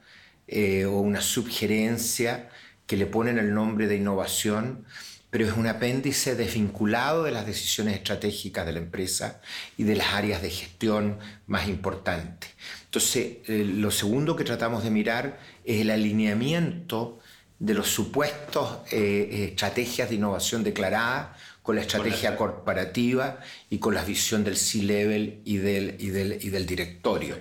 eh, 0.47 0.85
o 0.85 0.99
una 0.99 1.21
subgerencia 1.21 2.49
que 2.85 2.97
le 2.97 3.07
ponen 3.07 3.39
el 3.39 3.51
nombre 3.51 3.87
de 3.87 3.95
innovación, 3.95 4.85
pero 5.31 5.43
es 5.43 5.53
un 5.57 5.65
apéndice 5.65 6.35
desvinculado 6.35 7.23
de 7.23 7.31
las 7.31 7.47
decisiones 7.47 7.95
estratégicas 7.95 8.63
de 8.67 8.73
la 8.73 8.77
empresa 8.77 9.41
y 9.75 9.85
de 9.85 9.95
las 9.95 10.13
áreas 10.13 10.43
de 10.43 10.51
gestión 10.51 11.17
más 11.47 11.67
importantes. 11.67 12.51
Entonces, 12.85 13.37
eh, 13.47 13.65
lo 13.65 13.89
segundo 13.89 14.35
que 14.35 14.43
tratamos 14.43 14.83
de 14.83 14.91
mirar 14.91 15.39
es 15.65 15.81
el 15.81 15.89
alineamiento 15.89 17.17
de 17.57 17.73
los 17.73 17.87
supuestos 17.87 18.81
eh, 18.91 19.47
estrategias 19.49 20.09
de 20.09 20.15
innovación 20.15 20.63
declaradas 20.63 21.29
con 21.69 21.75
la 21.75 21.83
estrategia 21.83 22.35
corporativa 22.35 23.41
y 23.69 23.77
con 23.77 23.93
la 23.93 24.03
visión 24.03 24.43
del 24.43 24.57
C-Level 24.57 25.41
y 25.45 25.57
del, 25.57 25.97
y, 25.99 26.09
del, 26.09 26.65
directorio. 26.65 27.37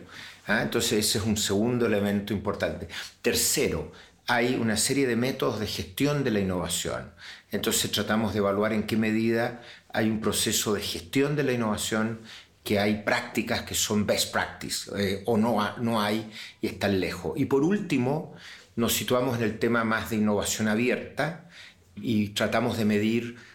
¿ah? 0.47 0.61
Entonces 0.61 1.07
ese 1.07 1.17
es 1.17 1.25
un 1.25 1.39
segundo 1.39 1.87
elemento 1.87 2.35
importante. 2.35 2.89
Tercero, 3.23 3.91
hay 4.27 4.57
una 4.57 4.77
serie 4.77 5.07
de 5.07 5.17
métodos 5.17 5.61
de 5.61 5.67
gestión 5.67 6.25
de 6.25 6.31
la 6.31 6.41
innovación. 6.41 7.11
Entonces 7.51 7.91
tratamos 7.91 8.35
de 8.35 8.41
evaluar 8.41 8.75
en 8.75 8.83
qué 8.83 8.99
medida 8.99 9.63
hay 9.95 10.11
un 10.11 10.21
proceso 10.21 10.75
de 10.75 10.83
gestión 10.83 11.35
de 11.35 11.45
la 11.45 11.53
innovación 11.53 12.21
que 12.63 12.79
hay 12.79 13.05
prácticas 13.05 13.63
que 13.63 13.75
son 13.75 14.05
best 14.05 14.31
practice 14.31 14.91
eh, 14.99 15.23
o 15.25 15.39
no, 15.39 15.75
no 15.79 16.03
hay 16.03 16.31
y 16.61 16.67
están 16.67 17.01
lejos. 17.01 17.33
Y 17.39 17.47
por 17.47 17.63
último, 17.63 18.35
nos 18.77 18.93
situamos 18.93 19.39
en 19.39 19.45
el 19.45 19.59
tema 19.59 19.85
más 19.85 20.11
de 20.11 20.17
innovación 20.17 20.69
abierta 20.69 21.49
y 21.97 22.29
tratamos 22.29 22.77
de 22.77 22.85
medir 22.85 23.48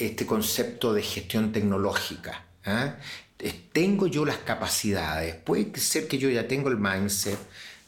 este 0.00 0.26
concepto 0.26 0.92
de 0.92 1.02
gestión 1.02 1.52
tecnológica. 1.52 2.46
¿ah? 2.64 2.96
Tengo 3.72 4.06
yo 4.06 4.24
las 4.24 4.38
capacidades, 4.38 5.34
puede 5.34 5.78
ser 5.78 6.08
que 6.08 6.18
yo 6.18 6.28
ya 6.28 6.48
tengo 6.48 6.68
el 6.68 6.76
mindset, 6.76 7.38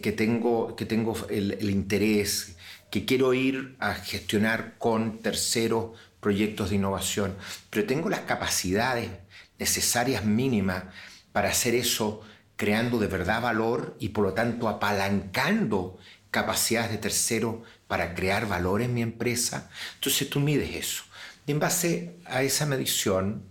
que 0.01 0.12
tengo, 0.12 0.75
que 0.77 0.87
tengo 0.87 1.14
el, 1.29 1.53
el 1.53 1.70
interés, 1.70 2.57
que 2.90 3.05
quiero 3.05 3.35
ir 3.35 3.77
a 3.79 3.94
gestionar 3.94 4.77
con 4.79 5.18
terceros 5.18 5.98
proyectos 6.20 6.70
de 6.70 6.77
innovación, 6.77 7.37
pero 7.70 7.87
tengo 7.87 8.09
las 8.09 8.20
capacidades 8.20 9.11
necesarias 9.59 10.25
mínimas 10.25 10.85
para 11.33 11.48
hacer 11.48 11.75
eso 11.75 12.22
creando 12.57 12.98
de 12.98 13.07
verdad 13.09 13.42
valor 13.42 13.96
y 13.98 14.11
por 14.11 14.25
lo 14.25 14.33
tanto 14.35 14.68
apalancando 14.68 15.98
capacidades 16.31 16.90
de 16.90 16.98
tercero 16.98 17.62
para 17.88 18.14
crear 18.14 18.46
valor 18.46 18.83
en 18.83 18.94
mi 18.94 19.03
empresa. 19.03 19.70
Entonces 19.94 20.31
tú 20.31 20.40
mides 20.40 20.75
eso. 20.75 21.05
En 21.46 21.59
base 21.59 22.16
a 22.26 22.42
esa 22.42 22.66
medición, 22.66 23.42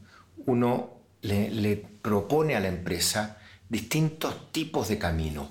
uno 0.45 0.91
le, 1.21 1.85
propone 2.01 2.55
a 2.55 2.59
la 2.59 2.67
empresa 2.67 3.37
distintos 3.69 4.51
tipos 4.51 4.87
de 4.87 4.97
caminos. 4.97 5.49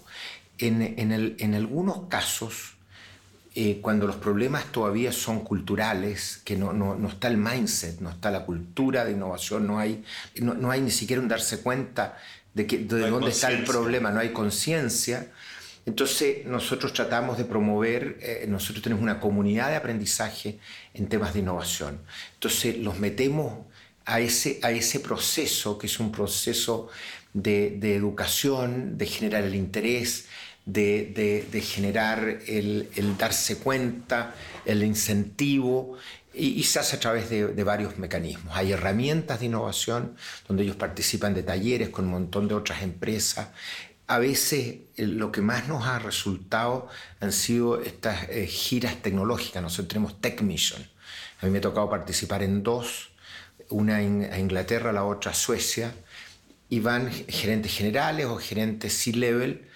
En, 0.59 1.55
algunos 1.55 2.09
casos, 2.09 2.75
eh, 3.55 3.79
cuando 3.81 4.07
los 4.07 4.17
problemas 4.17 4.65
todavía 4.73 5.13
son 5.13 5.41
culturales, 5.41 6.41
que 6.45 6.57
no, 6.57 7.09
está 7.09 7.29
el 7.29 7.37
mindset, 7.37 8.01
no 8.01 8.11
está 8.11 8.31
la 8.31 8.45
cultura 8.45 9.05
de 9.05 9.13
innovación, 9.13 9.67
no 9.67 9.79
hay, 9.79 10.05
no, 10.41 10.71
hay 10.71 10.81
ni 10.81 10.91
siquiera 10.91 11.23
un 11.23 11.29
darse 11.29 11.61
cuenta 11.61 12.19
de, 12.55 12.67
que, 12.67 12.79
de 12.79 13.09
dónde 13.09 13.31
está 13.31 13.51
el 13.51 13.65
problema, 13.65 14.11
no 14.11 14.21
hay 14.21 14.33
conciencia, 14.33 15.31
entonces 15.87 16.45
nosotros 16.47 16.93
tratamos 16.93 17.39
de 17.39 17.45
promover, 17.45 18.19
eh, 18.21 18.45
nosotros 18.49 18.83
tenemos 18.83 19.03
una 19.03 19.19
comunidad 19.19 19.71
de 19.71 19.77
aprendizaje 19.77 20.59
en 20.95 21.09
temas 21.09 21.33
de 21.35 21.41
innovación. 21.41 22.01
Entonces 22.35 22.77
los 22.79 22.99
metemos 22.99 23.67
a 24.05 24.21
ese, 24.21 24.61
a 24.63 24.71
ese 24.73 25.01
proceso, 25.01 25.79
que 25.79 25.87
es 25.87 25.99
un 25.99 26.13
proceso 26.13 26.89
de, 27.33 27.79
educación, 27.95 28.99
de 28.99 29.07
generar 29.07 29.45
el 29.45 29.55
interés, 29.55 30.27
de, 30.67 31.63
generar 31.65 32.41
el, 32.47 32.89
darse 33.19 33.59
cuenta, 33.59 34.35
el 34.65 34.83
incentivo, 34.83 35.97
y, 36.33 36.63
se 36.63 36.79
hace 36.79 36.97
a 36.97 37.01
través 37.01 37.29
de, 37.29 37.49
de, 37.49 37.65
varios 37.65 37.99
mecanismos. 37.99 38.57
Hay 38.57 38.73
herramientas 38.73 39.41
de 39.41 39.47
innovación 39.47 40.15
donde 40.47 40.63
ellos 40.63 40.77
participan 40.77 41.35
de 41.35 41.43
talleres 41.43 41.89
con 41.89 42.05
un 42.05 42.13
montón 42.13 42.47
de 42.47 42.55
otras 42.55 42.83
empresas 42.83 43.49
a 44.11 44.19
veces 44.19 44.81
eh, 44.97 45.07
lo 45.07 45.31
que 45.31 45.41
más 45.41 45.69
nos 45.69 45.87
ha 45.87 46.01
resultado 46.01 46.89
han 47.21 47.33
sido 47.33 47.81
estas 47.81 48.29
eh, 48.29 48.45
giras 48.49 48.97
tecnológicas. 49.03 49.63
Nosotros 49.63 49.87
tenemos 49.87 50.21
Tech 50.21 50.43
Mission. 50.43 50.85
A 51.41 51.47
mí 51.47 51.53
me 51.53 51.59
ha 51.59 51.61
tocado 51.61 51.89
participar 51.89 52.43
en 52.43 52.65
dos, 52.65 53.13
una 53.69 54.03
en 54.03 54.29
a 54.33 54.41
Inglaterra, 54.41 54.93
la 54.93 55.05
otra 55.05 55.31
a 55.31 55.35
Suecia, 55.35 55.95
y 56.69 56.81
van 56.81 57.09
gerentes 57.11 57.73
generales 57.73 58.27
o 58.27 58.37
gerentes 58.37 58.93
C-level 58.95 59.69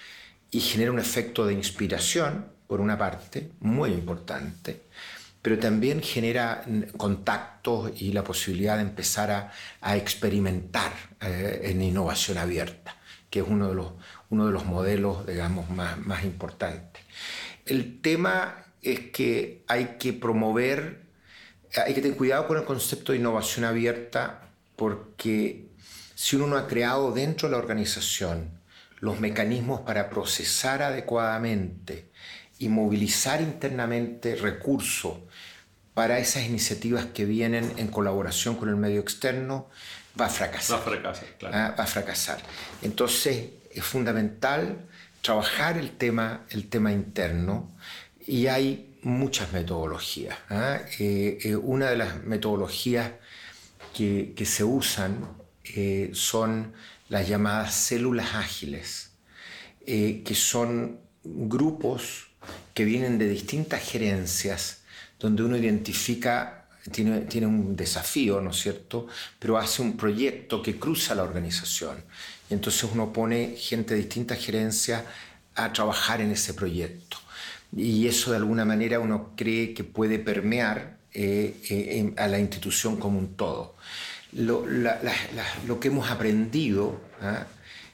y 0.51 0.61
genera 0.61 0.90
un 0.90 0.99
efecto 0.99 1.47
de 1.47 1.55
inspiración, 1.55 2.47
por 2.66 2.81
una 2.81 2.99
parte, 2.99 3.53
muy 3.61 3.90
importante, 3.90 4.83
pero 5.42 5.61
también 5.61 6.03
genera 6.03 6.64
contactos 6.97 7.92
y 8.01 8.12
la 8.12 8.25
posibilidad 8.25 8.77
de 8.77 8.83
empezar 8.83 9.53
a, 9.81 9.97
experimentar 9.97 10.92
eh, 11.20 11.61
en 11.64 11.83
innovación 11.83 12.38
abierta, 12.38 12.97
que 13.31 13.40
es 13.40 13.47
uno 13.49 13.68
de 13.68 13.75
los 13.75 13.92
uno 14.31 14.47
de 14.47 14.53
los 14.53 14.65
modelos, 14.65 15.27
digamos, 15.27 15.71
más, 15.71 15.99
más 15.99 16.25
importantes. 16.25 17.03
El 17.67 18.01
tema 18.01 18.65
es 18.83 19.01
que 19.11 19.65
hay 19.67 19.97
que 19.99 20.13
promover, 20.13 21.03
hay 21.77 21.95
que 21.95 22.03
tener 22.03 22.17
cuidado 22.17 22.47
con 22.47 22.59
el 22.59 22.65
concepto 22.65 23.13
de 23.13 23.19
innovación 23.19 23.65
abierta 23.65 24.49
porque 24.77 25.67
si 26.15 26.37
uno 26.37 26.47
no 26.47 26.57
ha 26.57 26.67
creado 26.67 27.13
dentro 27.13 27.49
de 27.49 27.53
la 27.53 27.59
organización 27.59 28.51
los 29.01 29.21
mecanismos 29.21 29.81
para 29.81 30.09
procesar 30.09 30.83
adecuadamente 30.83 32.09
y 32.59 32.69
movilizar 32.69 33.41
internamente 33.41 34.37
recursos 34.37 35.19
para 35.93 36.19
esas 36.19 36.45
iniciativas 36.45 37.07
que 37.07 37.25
vienen 37.25 37.73
en 37.77 37.89
colaboración 37.89 38.57
con 38.57 38.69
el 38.69 38.77
medio 38.77 39.01
externo, 39.01 39.69
va 40.19 40.27
a 40.27 40.29
fracasar. 40.29 40.79
Va 40.79 40.81
a 40.81 40.85
fracasar, 40.85 41.29
claro. 41.39 41.57
Ah, 41.57 41.75
va 41.79 41.85
a 41.85 41.87
fracasar. 41.87 42.39
Entonces, 42.83 43.49
es 43.75 43.85
fundamental 43.85 44.87
trabajar 45.21 45.79
el 45.79 45.91
tema, 45.91 46.47
el 46.51 46.69
tema 46.69 46.93
interno 46.93 47.73
y 48.27 48.47
hay 48.47 48.95
muchas 49.03 49.53
metodologías. 49.53 50.37
¿ah? 50.51 50.81
Eh, 50.99 51.39
eh, 51.43 51.57
una 51.57 51.91
de 51.91 51.97
las 51.97 52.25
metodologías 52.25 53.13
que, 53.95 54.33
que 54.37 54.47
se 54.47 54.65
usan 54.65 55.29
eh, 55.65 56.11
son 56.13 56.73
las 57.09 57.29
llamadas 57.29 57.75
células 57.75 58.35
ágiles, 58.35 59.11
que 59.87 60.35
son 60.35 61.01
grupos 61.23 62.29
que 62.73 62.87
vienen 62.87 63.19
de 63.19 63.29
distintas 63.29 63.83
gerencias 63.83 64.83
donde 65.19 65.43
uno 65.43 65.59
identifica 65.59 66.69
tiene, 66.91 67.21
tiene, 67.23 67.47
un 67.47 67.77
desafío, 67.77 68.41
¿no 68.41 68.51
es 68.51 68.57
cierto? 68.57 69.07
Pero 69.39 69.59
hace 69.59 69.83
un 69.83 69.97
proyecto 69.97 70.63
que 70.63 70.79
cruza 70.79 71.15
la 71.15 71.23
organización 71.23 72.03
entonces 72.55 72.88
uno 72.93 73.12
pone 73.12 73.57
gente 73.57 73.95
de 73.95 74.01
distintas 74.01 74.38
gerencias 74.38 75.03
a 75.55 75.73
trabajar 75.73 76.21
en 76.21 76.31
ese 76.31 76.55
proyecto. 76.55 77.19
Y 77.77 78.07
eso 78.07 78.31
de 78.31 78.38
alguna 78.38 78.64
manera 78.64 79.01
uno 79.01 79.33
cree 79.37 79.75
que 79.75 79.85
puede 79.85 80.19
permear 80.19 80.97
eh, 81.12 81.55
eh, 81.71 82.12
a 82.17 82.27
la 82.29 82.38
institución 82.38 82.97
como 82.97 83.19
un 83.19 83.37
todo. 83.37 83.77
Lo, 84.33 84.64
que 85.81 85.88
hemos 85.88 86.11
aprendido 86.11 87.01
¿ah? 87.21 87.47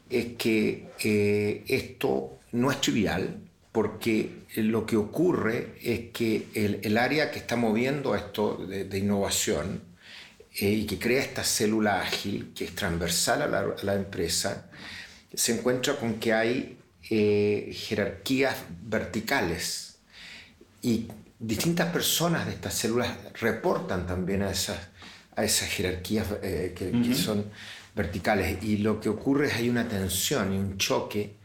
es 0.09 0.37
que 0.39 0.89
eh, 1.05 1.65
esto 1.69 2.39
no 2.53 2.71
es 2.71 2.81
trivial, 2.81 3.37
porque 3.73 4.41
lo 4.57 4.87
que 4.87 4.97
ocurre 4.97 5.75
es 5.83 6.11
que 6.13 6.49
el, 6.55 6.97
área 6.97 7.31
que 7.31 7.39
está 7.39 7.57
moviendo 7.57 8.15
esto 8.15 8.57
de, 8.67 8.99
innovación 8.99 9.83
eh, 10.59 10.71
y 10.71 10.87
que 10.87 10.99
crea 10.99 11.21
esta 11.21 11.45
célula 11.45 12.01
ágil, 12.01 12.53
que 12.55 12.65
es 12.65 12.75
transversal 12.75 13.43
a 13.43 13.85
la, 13.85 13.95
empresa, 13.95 14.71
se 15.33 15.59
encuentra 15.59 15.97
con 15.97 16.15
que 16.15 16.33
hay 16.33 16.79
eh, 17.09 17.71
jerarquías 17.73 18.57
verticales 18.83 19.99
y 20.83 21.07
distintas 21.39 21.93
personas 21.93 22.47
de 22.47 22.53
estas 22.53 22.75
células 22.75 23.17
reportan 23.41 24.07
también 24.07 24.43
a 24.43 24.51
esas, 24.51 24.79
a 25.37 25.45
esas 25.45 25.69
jerarquías 25.69 26.27
eh, 26.43 26.75
que, 26.77 27.15
son 27.15 27.51
verticales 27.95 28.63
y 28.63 28.79
lo 28.79 29.01
que 29.01 29.09
ocurre 29.09 29.49
es 29.49 29.55
hay 29.55 29.69
una 29.69 29.89
tensión 29.89 30.53
y 30.53 30.59
un 30.59 30.79
choque 30.79 31.41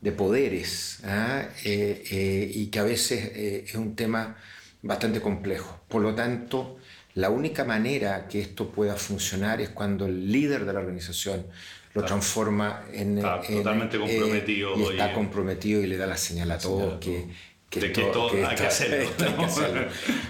de 0.00 0.12
poderes 0.12 1.00
¿ah? 1.04 1.48
eh, 1.64 2.04
eh, 2.10 2.50
y 2.54 2.66
que 2.66 2.78
a 2.78 2.84
veces 2.84 3.24
eh, 3.34 3.64
es 3.66 3.74
un 3.74 3.96
tema 3.96 4.36
bastante 4.82 5.20
complejo. 5.20 5.80
Por 5.88 6.02
lo 6.02 6.14
tanto, 6.14 6.78
la 7.16 7.30
única 7.30 7.64
manera 7.64 8.28
que 8.28 8.42
esto 8.42 8.68
pueda 8.70 8.94
funcionar 8.94 9.62
es 9.62 9.70
cuando 9.70 10.04
el 10.04 10.30
líder 10.30 10.66
de 10.66 10.72
la 10.74 10.80
organización 10.80 11.46
lo 11.94 12.04
transforma 12.04 12.84
en... 12.92 13.16
Está 13.16 13.40
totalmente 13.40 13.98
comprometido. 13.98 14.78
y 14.78 14.82
está 14.92 15.14
comprometido 15.14 15.80
y 15.80 15.86
le 15.86 15.96
da 15.96 16.06
la 16.06 16.18
señal 16.18 16.50
a 16.50 16.58
todos 16.58 17.00
que, 17.00 17.26
que, 17.70 17.86
hay, 17.86 18.54
que 18.54 18.66
hacerlo, 18.66 19.08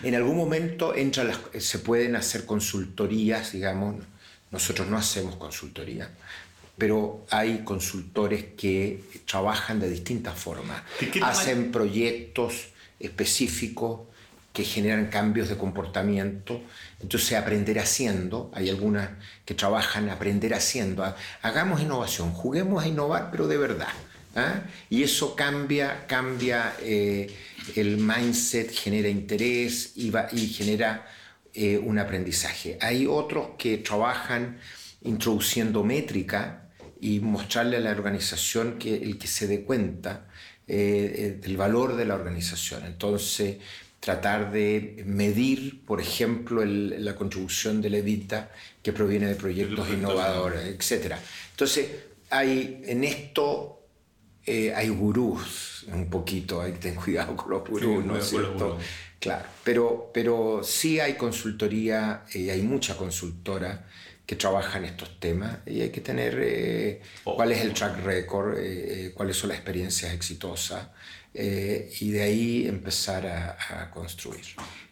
En 0.04 0.14
algún 0.14 0.36
momento 0.36 0.94
entra 0.94 1.28
se 1.58 1.80
pueden 1.80 2.14
hacer 2.14 2.46
consultorías, 2.46 3.50
digamos, 3.50 3.96
nosotros 4.52 4.86
no 4.86 4.96
hacemos 4.96 5.34
consultoría, 5.34 6.08
pero 6.78 7.26
hay 7.30 7.62
consultores 7.64 8.44
que 8.56 9.02
trabajan 9.26 9.80
de 9.80 9.90
distintas 9.90 10.38
formas. 10.38 10.82
Hacen 11.20 11.72
proyectos 11.72 12.68
específicos 13.00 14.02
que 14.56 14.64
generan 14.64 15.08
cambios 15.08 15.50
de 15.50 15.58
comportamiento. 15.58 16.62
Entonces, 17.02 17.34
aprender 17.34 17.78
haciendo, 17.78 18.50
hay 18.54 18.70
algunas 18.70 19.10
que 19.44 19.52
trabajan 19.52 20.08
aprender 20.08 20.54
haciendo. 20.54 21.04
Hagamos 21.42 21.82
innovación, 21.82 22.32
juguemos 22.32 22.82
a 22.82 22.88
innovar, 22.88 23.28
pero 23.30 23.48
de 23.48 23.58
verdad. 23.58 23.92
¿ah? 24.34 24.62
Y 24.88 25.02
eso 25.02 25.36
cambia, 25.36 26.06
cambia 26.06 26.72
eh, 26.80 27.36
el 27.74 27.98
mindset, 27.98 28.72
genera 28.72 29.10
interés 29.10 29.92
y, 29.94 30.10
y 30.32 30.46
genera 30.46 31.06
eh, 31.52 31.76
un 31.76 31.98
aprendizaje. 31.98 32.78
Hay 32.80 33.06
otros 33.06 33.48
que 33.58 33.76
trabajan 33.76 34.58
introduciendo 35.02 35.84
métrica 35.84 36.70
y 36.98 37.20
mostrarle 37.20 37.76
a 37.76 37.80
la 37.80 37.90
organización 37.90 38.78
que 38.78 38.94
el 38.94 39.18
que 39.18 39.26
se 39.26 39.46
dé 39.48 39.64
cuenta 39.64 40.28
eh, 40.66 41.38
del 41.42 41.58
valor 41.58 41.94
de 41.94 42.06
la 42.06 42.14
organización. 42.14 42.86
Entonces, 42.86 43.58
tratar 44.06 44.52
de 44.52 45.02
medir, 45.04 45.84
por 45.84 46.00
ejemplo, 46.00 46.64
la 46.64 47.16
contribución 47.16 47.82
de 47.82 47.90
la 47.90 47.96
EVITA 47.96 48.52
que 48.80 48.92
proviene 48.92 49.26
de 49.26 49.34
proyectos 49.34 49.88
innovadores, 49.90 50.62
etc. 50.64 51.16
Entonces, 51.50 51.90
hay, 52.30 52.82
en 52.86 53.02
esto 53.02 53.82
eh, 54.46 54.72
hay 54.72 54.90
gurús, 54.90 55.86
un 55.92 56.08
poquito, 56.08 56.60
hay 56.62 56.70
que 56.74 56.78
tener 56.78 56.98
cuidado 57.04 57.36
con 57.36 57.50
los 57.50 57.68
gurús, 57.68 58.04
¿no 58.04 58.16
es 58.16 58.28
cierto? 58.28 58.78
Claro, 59.18 59.44
pero, 59.64 60.12
pero 60.14 60.60
sí 60.62 61.00
hay 61.00 61.14
consultoría, 61.14 62.22
y 62.32 62.48
hay 62.48 62.62
mucha 62.62 62.96
consultora 62.96 63.86
que 64.24 64.36
trabaja 64.36 64.78
en 64.78 64.84
estos 64.84 65.18
temas 65.18 65.58
y 65.66 65.80
hay 65.80 65.90
que 65.90 66.00
tener 66.00 66.38
eh, 66.40 67.00
oh. 67.24 67.34
cuál 67.34 67.50
es 67.50 67.60
el 67.60 67.72
track 67.72 68.04
record, 68.04 68.58
eh, 68.58 69.06
eh, 69.06 69.12
cuáles 69.14 69.36
son 69.36 69.48
las 69.48 69.58
experiencias 69.58 70.12
exitosas 70.12 70.88
y 71.38 72.10
de 72.10 72.22
ahí 72.22 72.66
empezar 72.66 73.26
a, 73.26 73.90
construir. 73.90 74.44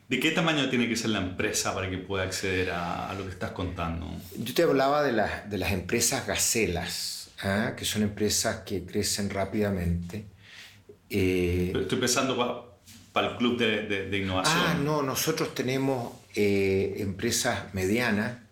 ¿De 0.09 0.21
qué 0.21 0.31
tamaño 0.33 0.69
tiene 0.69 0.89
que 0.89 0.97
ser 0.97 1.11
la 1.11 1.21
empresa 1.21 1.75
para 1.75 1.89
que 1.89 1.99
pueda 1.99 2.25
acceder 2.25 2.71
a, 2.71 3.15
lo 3.17 3.25
que 3.25 3.31
estás 3.31 3.53
contando? 3.53 4.11
Yo 4.37 4.55
te 4.55 4.63
hablaba 4.63 5.03
de, 5.03 5.13
de 5.13 5.59
las 5.59 5.73
empresas 5.73 6.27
gacelas, 6.27 7.31
¿ah? 7.43 7.75
que 7.77 7.85
son 7.85 8.03
empresas 8.03 8.63
que 8.67 8.85
crecen 8.85 9.31
rápidamente. 9.31 10.27
Estoy 11.09 11.99
pensando 11.99 12.79
para 13.13 13.29
el 13.29 13.37
club 13.37 13.57
de, 13.57 14.09
de, 14.09 14.19
innovación. 14.19 14.59
Ah, 14.59 14.79
no, 14.83 15.03
nosotros 15.03 15.55
tenemos 15.55 16.13
empresas 16.35 17.73
medianas 17.73 18.45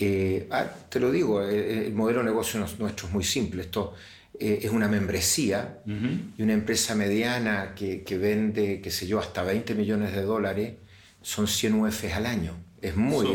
eh, 0.00 0.48
ah, 0.50 0.66
te 0.88 0.98
lo 0.98 1.10
digo, 1.10 1.42
eh, 1.42 1.86
el, 1.86 1.94
modelo 1.94 2.20
de 2.20 2.26
negocio 2.26 2.58
nuestro 2.58 3.06
es 3.06 3.12
muy 3.12 3.24
simple. 3.24 3.62
Esto 3.62 3.94
eh, 4.38 4.60
es 4.62 4.70
una 4.70 4.88
membresía 4.88 5.78
y 5.86 6.42
una 6.42 6.52
empresa 6.52 6.94
mediana 6.94 7.74
que, 7.74 8.02
que, 8.02 8.18
vende, 8.18 8.80
qué 8.80 8.90
sé 8.90 9.06
yo, 9.06 9.20
hasta 9.20 9.42
20 9.42 9.74
millones 9.74 10.12
de 10.14 10.22
dólares 10.22 10.74
son 11.22 11.46
100 11.46 11.74
UFs 11.74 12.12
al 12.12 12.26
año. 12.26 12.56
Es 12.82 12.96
muy, 12.96 13.28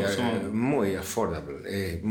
muy 0.52 0.96
affordable, 0.96 2.02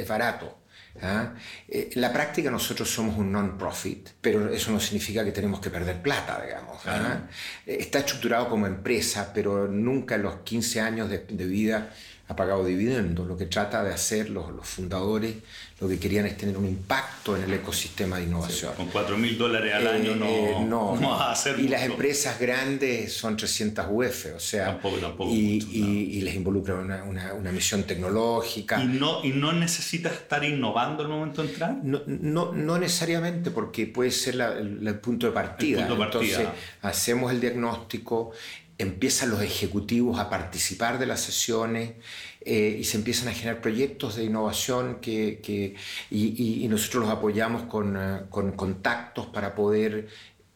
es 0.00 0.08
barato. 0.08 0.58
¿ah? 1.02 1.32
en 1.68 2.00
la 2.00 2.12
práctica 2.12 2.50
nosotros 2.50 2.90
somos 2.90 3.16
un 3.16 3.32
non-profit, 3.32 4.10
pero 4.20 4.52
eso 4.52 4.72
no 4.72 4.80
significa 4.80 5.24
que 5.24 5.32
tenemos 5.32 5.60
que 5.60 5.70
perder 5.70 6.02
plata, 6.02 6.42
digamos. 6.44 6.84
¿ah? 6.86 7.22
Está 7.64 8.00
estructurado 8.00 8.48
como 8.48 8.66
empresa, 8.66 9.30
pero 9.32 9.68
nunca 9.68 10.16
en 10.16 10.22
los 10.22 10.36
15 10.38 10.80
años 10.80 11.08
de, 11.08 11.18
de 11.20 11.46
vida 11.46 11.90
ha 12.28 12.36
pagado 12.36 12.64
dividendos. 12.64 13.26
Lo 13.26 13.36
que 13.36 13.46
trata 13.46 13.82
de 13.82 13.92
hacer 13.92 14.28
los, 14.28 14.52
los, 14.52 14.66
fundadores, 14.66 15.36
lo 15.80 15.88
que 15.88 15.98
querían 15.98 16.26
es 16.26 16.36
tener 16.36 16.58
un 16.58 16.66
impacto 16.66 17.34
en 17.34 17.44
el 17.44 17.54
ecosistema 17.54 18.18
de 18.18 18.24
innovación. 18.24 18.74
con 18.74 18.88
4 18.88 19.16
mil 19.16 19.38
dólares 19.38 19.74
al 19.74 19.86
año 19.86 20.14
no, 20.14 20.26
eh, 20.26 20.56
no, 20.66 21.14
a 21.14 21.32
hacer 21.32 21.58
Y 21.58 21.68
las 21.68 21.82
empresas 21.82 22.38
grandes 22.38 23.14
son 23.14 23.36
300 23.36 23.86
UF, 23.90 24.26
o 24.36 24.40
sea, 24.40 24.66
tampoco, 24.66 24.98
tampoco 24.98 25.30
y, 25.32 25.66
y, 25.72 26.20
les 26.20 26.34
involucra 26.34 26.74
una, 26.74 27.02
una, 27.04 27.32
una, 27.32 27.50
misión 27.50 27.84
tecnológica. 27.84 28.82
¿Y 28.82 28.86
no, 28.86 29.24
¿Y 29.24 29.30
no 29.30 29.54
necesitas 29.54 30.12
estar 30.12 30.44
innovando 30.44 31.02
al 31.02 31.08
momento 31.08 31.42
de 31.42 31.48
entrar? 31.48 31.78
No, 31.82 32.02
no, 32.06 32.52
no 32.52 32.78
necesariamente, 32.78 33.50
porque 33.50 33.86
puede 33.86 34.10
ser 34.10 34.38
el, 34.38 34.98
punto 35.00 35.26
de 35.26 35.32
partida. 35.32 35.80
El 35.80 35.86
punto 35.86 36.02
de 36.02 36.10
partida. 36.10 36.40
Entonces, 36.40 36.62
hacemos 36.82 37.32
el 37.32 37.40
diagnóstico, 37.40 38.32
empiezan 38.78 39.30
los 39.30 39.42
ejecutivos 39.42 40.20
a 40.20 40.30
participar 40.30 40.98
de 40.98 41.06
las 41.06 41.20
sesiones 41.20 41.92
eh, 42.40 42.78
y 42.80 42.84
se 42.84 42.96
empiezan 42.96 43.28
a 43.28 43.32
generar 43.32 43.60
proyectos 43.60 44.16
de 44.16 44.24
innovación 44.24 44.98
que, 45.00 45.74
y, 46.10 46.66
nosotros 46.68 47.04
los 47.04 47.12
apoyamos 47.12 47.64
con, 47.64 47.96
eh, 47.96 48.20
con 48.30 48.52
contactos 48.52 49.26
para 49.26 49.54
poder 49.54 50.06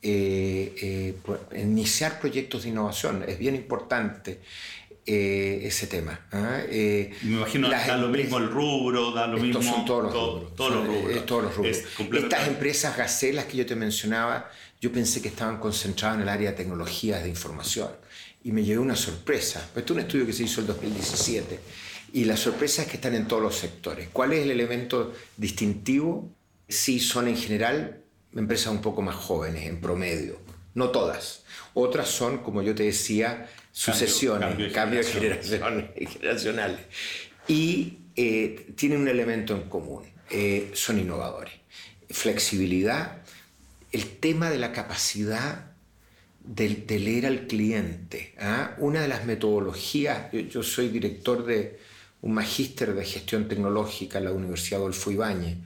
eh, 0.00 1.14
iniciar 1.56 2.20
proyectos 2.20 2.62
de 2.62 2.68
innovación. 2.68 3.24
Es 3.26 3.38
bien 3.38 3.56
importante. 3.56 4.40
ese 5.04 5.88
tema. 5.88 6.20
¿ah? 6.30 6.60
Me 6.70 7.10
imagino 7.24 7.68
da 7.68 7.96
lo 7.96 8.08
mismo 8.08 8.38
el 8.38 8.48
rubro, 8.48 9.10
da 9.10 9.26
lo 9.26 9.36
mismo. 9.36 9.60
Son 9.60 9.84
todos 9.84 10.04
los 10.04 10.12
rubros. 10.14 10.54
Todos 10.54 10.74
los 10.76 10.86
rubros. 10.86 11.26
todos 11.26 11.42
los 11.42 11.56
rubros. 11.56 11.78
Estas 12.14 12.46
empresas 12.46 12.96
gacelas 12.96 13.46
que 13.46 13.56
yo 13.56 13.66
te 13.66 13.74
mencionaba, 13.74 14.48
yo 14.80 14.92
pensé 14.92 15.20
que 15.20 15.26
estaban 15.26 15.58
concentradas 15.58 16.18
en 16.18 16.22
el 16.22 16.28
área 16.28 16.50
de 16.52 16.56
tecnologías 16.56 17.24
de 17.24 17.28
información 17.28 17.90
y 18.44 18.52
me 18.52 18.64
llevé 18.64 18.78
una 18.80 18.96
sorpresa. 18.96 19.70
Esto 19.74 19.80
es 19.80 19.90
un 19.90 20.00
estudio 20.00 20.26
que 20.26 20.32
se 20.32 20.44
hizo 20.44 20.60
en 20.60 20.66
2017 20.68 21.60
y 22.12 22.24
la 22.24 22.36
sorpresa 22.36 22.82
es 22.82 22.88
que 22.88 22.96
están 22.96 23.14
en 23.14 23.26
todos 23.26 23.42
los 23.42 23.56
sectores. 23.56 24.08
¿Cuál 24.12 24.32
es 24.32 24.42
el 24.42 24.50
elemento 24.50 25.14
distintivo? 25.36 26.30
Sí, 26.68 27.00
son 27.00 27.28
en 27.28 27.36
general 27.36 28.02
empresas 28.34 28.72
un 28.72 28.80
poco 28.80 29.02
más 29.02 29.14
jóvenes, 29.14 29.66
en 29.66 29.80
promedio. 29.80 30.38
No 30.74 30.90
todas. 30.90 31.44
Otras 31.74 32.08
son, 32.08 32.38
como 32.38 32.62
yo 32.62 32.74
te 32.74 32.82
decía, 32.84 33.48
sucesiones, 33.72 34.72
cambios 34.72 35.06
generacionales. 35.08 36.80
Y 37.48 37.98
eh, 38.16 38.72
tienen 38.76 39.00
un 39.00 39.08
elemento 39.08 39.54
en 39.54 39.62
común. 39.68 40.04
Eh, 40.30 40.70
son 40.74 40.98
innovadores. 40.98 41.54
Flexibilidad, 42.10 43.22
el 43.90 44.18
tema 44.18 44.50
de 44.50 44.58
la 44.58 44.72
capacidad 44.72 45.71
de, 46.44 46.98
leer 46.98 47.26
al 47.26 47.46
cliente. 47.46 48.34
¿ah? 48.38 48.74
Una 48.78 49.02
de 49.02 49.08
las 49.08 49.24
metodologías, 49.24 50.30
yo, 50.32 50.62
soy 50.62 50.88
director 50.88 51.44
de 51.44 51.78
un 52.22 52.34
magíster 52.34 52.94
de 52.94 53.04
gestión 53.04 53.48
tecnológica 53.48 54.18
en 54.18 54.24
la 54.24 54.32
Universidad 54.32 54.80
Adolfo 54.80 55.10
Ibáñez, 55.10 55.56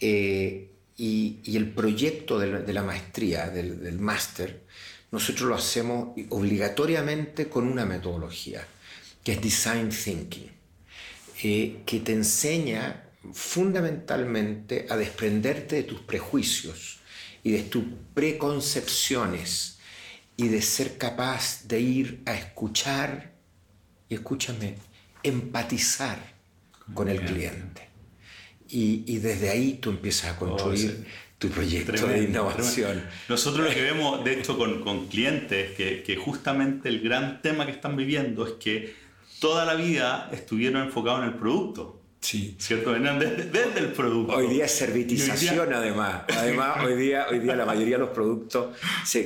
eh, 0.00 0.68
y, 0.96 1.56
el 1.56 1.70
proyecto 1.70 2.38
de 2.38 2.72
la, 2.72 2.82
maestría, 2.82 3.48
del, 3.50 3.98
máster, 3.98 4.62
nosotros 5.12 5.48
lo 5.48 5.54
hacemos 5.54 6.10
obligatoriamente 6.30 7.48
con 7.48 7.66
una 7.66 7.84
metodología, 7.84 8.66
que 9.22 9.32
es 9.32 9.40
Design 9.40 9.90
Thinking, 9.90 10.50
eh, 11.42 11.76
que 11.86 12.00
te 12.00 12.12
enseña 12.12 13.04
fundamentalmente 13.32 14.86
a 14.90 14.96
desprenderte 14.96 15.76
de 15.76 15.82
tus 15.84 16.00
prejuicios 16.00 16.98
y 17.44 17.52
de 17.52 17.62
tus 17.62 17.84
preconcepciones 18.14 19.77
y 20.40 20.46
de 20.46 20.62
ser 20.62 20.96
capaz 20.98 21.66
de 21.66 21.80
ir 21.80 22.22
a 22.24 22.32
escuchar, 22.32 23.32
y 24.08 24.14
escúchame, 24.14 24.76
empatizar 25.24 26.16
con 26.94 27.08
el 27.08 27.20
cliente. 27.22 27.88
Y, 28.68 29.18
desde 29.18 29.50
ahí 29.50 29.78
tú 29.80 29.90
empiezas 29.90 30.36
a 30.36 30.38
construir 30.38 31.04
tu 31.38 31.48
proyecto 31.48 32.06
de 32.06 32.22
innovación. 32.22 33.02
Nosotros 33.28 33.66
lo 33.66 33.74
que 33.74 33.82
vemos, 33.82 34.24
de 34.24 34.38
hecho, 34.38 34.56
con, 34.56 34.80
con 34.82 35.08
clientes, 35.08 35.72
que, 35.76 36.04
que 36.04 36.14
justamente 36.14 36.88
el 36.88 37.00
gran 37.00 37.42
tema 37.42 37.66
que 37.66 37.72
están 37.72 37.96
viviendo 37.96 38.46
es 38.46 38.52
que 38.54 38.94
toda 39.40 39.64
la 39.64 39.74
vida 39.74 40.30
estuvieron 40.32 40.84
enfocados 40.84 41.22
en 41.22 41.32
el 41.32 41.34
producto. 41.34 41.97
Sí. 42.20 42.56
¿Cierto? 42.58 42.92
Venían 42.92 43.18
desde, 43.18 43.78
el 43.78 43.92
producto. 43.92 44.34
Hoy 44.34 44.48
día 44.48 44.64
es 44.64 44.72
servitización, 44.72 45.72
además. 45.72 46.22
Además, 46.28 46.84
hoy 46.84 46.96
día, 46.96 47.26
hoy 47.30 47.38
día 47.38 47.54
la 47.54 47.64
mayoría 47.64 47.96
de 47.96 48.00
los 48.00 48.10
productos, 48.10 48.76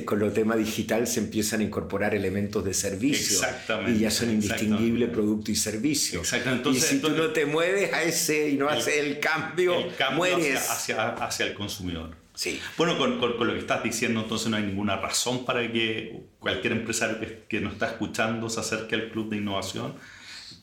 con 0.05 0.19
los 0.19 0.33
temas 0.33 0.57
digital, 0.57 1.07
se 1.07 1.19
empiezan 1.19 1.61
a 1.61 1.63
incorporar 1.63 2.13
elementos 2.13 2.63
de 2.63 2.73
servicio. 2.73 3.39
Exactamente. 3.39 3.91
Y 3.93 3.99
ya 3.99 4.11
son 4.11 4.29
indistinguibles 4.29 5.09
producto 5.09 5.51
y 5.51 5.55
servicio. 5.55 6.21
Exactamente. 6.21 6.69
y 6.69 6.79
si 6.79 6.99
tú 6.99 7.09
no 7.09 7.31
te 7.31 7.45
mueves 7.45 7.91
a 7.93 8.03
ese 8.03 8.49
y 8.49 8.57
no 8.57 8.69
haces 8.69 8.97
el 8.97 9.19
cambio, 9.19 9.79
el 9.79 9.95
cambio 9.95 10.17
mueres. 10.17 10.69
Hacia, 10.69 11.09
hacia, 11.09 11.47
el 11.47 11.53
consumidor. 11.55 12.15
Sí. 12.35 12.59
Bueno, 12.77 12.97
con, 12.97 13.19
con, 13.19 13.47
lo 13.47 13.53
que 13.53 13.59
estás 13.59 13.83
diciendo, 13.83 14.21
entonces 14.21 14.47
no 14.49 14.57
hay 14.57 14.63
ninguna 14.63 14.97
razón 14.97 15.45
para 15.45 15.71
que 15.71 16.21
cualquier 16.39 16.73
empresario 16.73 17.19
que, 17.19 17.43
que 17.47 17.59
nos 17.59 17.73
está 17.73 17.87
escuchando 17.87 18.49
se 18.49 18.59
acerque 18.59 18.95
al 18.95 19.09
Club 19.09 19.29
de 19.29 19.37
Innovación 19.37 19.95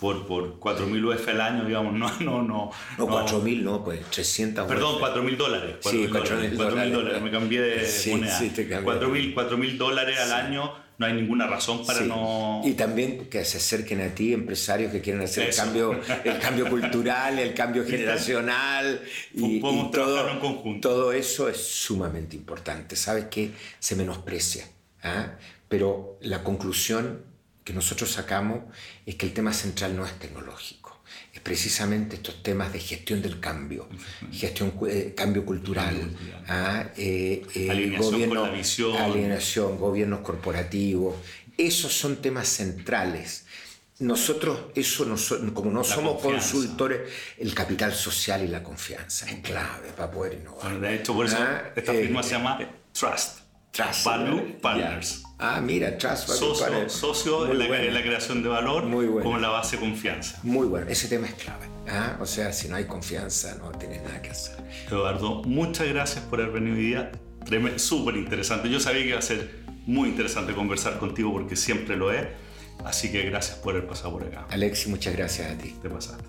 por, 0.00 0.26
por 0.26 0.58
4.000 0.58 1.14
UF 1.14 1.28
al 1.28 1.40
año, 1.40 1.64
digamos, 1.66 1.92
no, 1.92 2.10
no, 2.20 2.42
no. 2.42 2.70
No, 2.98 3.06
4.000, 3.06 3.62
no, 3.62 3.84
pues 3.84 4.02
300 4.10 4.66
Perdón, 4.66 4.98
4.000 4.98 5.36
dólares. 5.36 5.76
4, 5.82 5.90
sí, 5.90 6.06
4.000 6.08 6.50
dólares, 6.56 6.92
dólares. 6.92 7.22
Me 7.22 7.30
cambié 7.30 7.60
de 7.60 7.86
sí, 7.86 8.10
moneda. 8.10 8.38
Sí, 8.38 8.50
4.000 8.54 9.76
dólares 9.76 10.18
al 10.18 10.32
año, 10.32 10.72
no 10.96 11.06
hay 11.06 11.12
ninguna 11.12 11.46
razón 11.46 11.84
para 11.86 12.00
no... 12.00 12.62
Y 12.64 12.72
también 12.72 13.26
que 13.28 13.44
se 13.44 13.58
acerquen 13.58 14.00
a 14.00 14.14
ti 14.14 14.32
empresarios 14.32 14.90
que 14.90 15.02
quieren 15.02 15.22
hacer 15.22 15.48
el 15.48 15.54
cambio, 15.54 16.00
el 16.24 16.38
cambio 16.38 16.68
cultural, 16.70 17.38
el 17.38 17.52
cambio 17.52 17.84
generacional. 17.88 19.02
y, 19.34 19.56
y 19.56 19.60
todo, 19.60 20.28
en 20.30 20.38
conjunto. 20.40 20.88
todo 20.88 21.12
eso 21.12 21.48
es 21.48 21.58
sumamente 21.58 22.36
importante. 22.36 22.96
¿Sabes 22.96 23.26
qué? 23.30 23.50
Se 23.78 23.96
menosprecia. 23.96 24.66
¿ah? 25.02 25.32
Pero 25.68 26.18
la 26.22 26.42
conclusión 26.42 27.29
que 27.64 27.72
nosotros 27.72 28.10
sacamos 28.10 28.60
es 29.06 29.14
que 29.16 29.26
el 29.26 29.32
tema 29.32 29.52
central 29.52 29.96
no 29.96 30.04
es 30.06 30.12
tecnológico, 30.18 31.00
es 31.32 31.40
precisamente 31.40 32.16
estos 32.16 32.42
temas 32.42 32.72
de 32.72 32.80
gestión 32.80 33.20
del 33.22 33.38
cambio, 33.40 33.88
gestión, 34.32 34.72
eh, 34.88 35.12
cambio 35.16 35.44
cultural, 35.44 35.94
Cambio 35.96 36.08
cultural. 36.16 36.44
¿ah? 36.48 36.84
eh, 36.96 37.42
eh, 37.54 37.70
Alineación 37.70 38.12
gobierno, 38.12 38.40
con 38.40 38.50
la 38.50 38.56
visión. 39.36 39.78
gobiernos 39.78 40.20
corporativos, 40.20 41.16
esos 41.56 41.92
son 41.92 42.16
temas 42.16 42.48
centrales. 42.48 43.44
Nosotros, 43.98 44.58
eso 44.74 45.04
no 45.04 45.18
so- 45.18 45.38
como 45.52 45.70
no 45.70 45.82
La 45.82 45.84
somos 45.84 46.14
confianza. 46.22 46.52
consultores, 46.52 47.00
el 47.36 47.54
capital 47.54 47.92
social 47.92 48.42
y 48.42 48.48
la 48.48 48.62
confianza 48.62 49.28
es 49.30 49.40
clave 49.40 49.90
para 49.94 50.10
poder 50.10 50.34
innovar. 50.40 50.62
Bueno, 50.70 50.80
de 50.80 50.94
hecho, 50.94 51.12
por 51.12 51.26
eso 51.26 51.36
Ah, 51.38 51.64
esta 51.76 51.92
eh, 51.92 52.02
firma 52.02 52.22
se 52.22 52.30
llama 52.30 52.58
Trust. 52.92 53.40
Trust. 53.70 54.04
Value. 54.06 54.58
Partners. 54.62 55.22
Ah, 55.42 55.60
mira, 55.60 55.96
Trust 55.96 56.28
Value 56.28 56.38
Socio, 56.38 56.66
Partners. 56.66 56.92
socio 56.92 57.50
en, 57.50 57.58
la, 57.58 57.66
bueno. 57.66 57.84
en 57.84 57.94
la 57.94 58.02
creación 58.02 58.42
de 58.42 58.48
valor 58.50 58.84
Muy 58.84 59.06
bueno. 59.06 59.24
como 59.24 59.38
la 59.38 59.48
base 59.48 59.76
de 59.76 59.80
confianza. 59.82 60.38
Muy 60.42 60.66
bueno, 60.66 60.86
ese 60.90 61.08
tema 61.08 61.26
es 61.28 61.34
clave. 61.34 61.66
¿ah? 61.88 62.16
O 62.20 62.26
sea, 62.26 62.52
si 62.52 62.68
no 62.68 62.76
hay 62.76 62.84
confianza, 62.84 63.56
no 63.58 63.70
tienes 63.72 64.02
nada 64.02 64.20
que 64.20 64.30
hacer. 64.30 64.56
Eduardo, 64.88 65.42
muchas 65.44 65.88
gracias 65.88 66.24
por 66.26 66.40
haber 66.40 66.52
venido 66.52 66.76
hoy 66.76 66.82
día. 66.82 67.10
Súper 67.76 68.16
interesante. 68.16 68.68
Yo 68.68 68.78
sabía 68.80 69.02
que 69.02 69.08
iba 69.08 69.18
a 69.18 69.22
ser 69.22 69.60
muy 69.86 70.10
interesante 70.10 70.52
conversar 70.54 70.98
contigo 70.98 71.32
porque 71.32 71.56
siempre 71.56 71.96
lo 71.96 72.12
es. 72.12 72.26
Así 72.84 73.10
que 73.10 73.22
gracias 73.22 73.56
por 73.58 73.74
haber 73.74 73.86
pasado 73.88 74.12
por 74.12 74.24
acá. 74.24 74.46
Alexi, 74.50 74.88
muchas 74.90 75.16
gracias 75.16 75.50
a 75.50 75.58
ti. 75.58 75.74
Te 75.82 75.88
pasaste. 75.90 76.24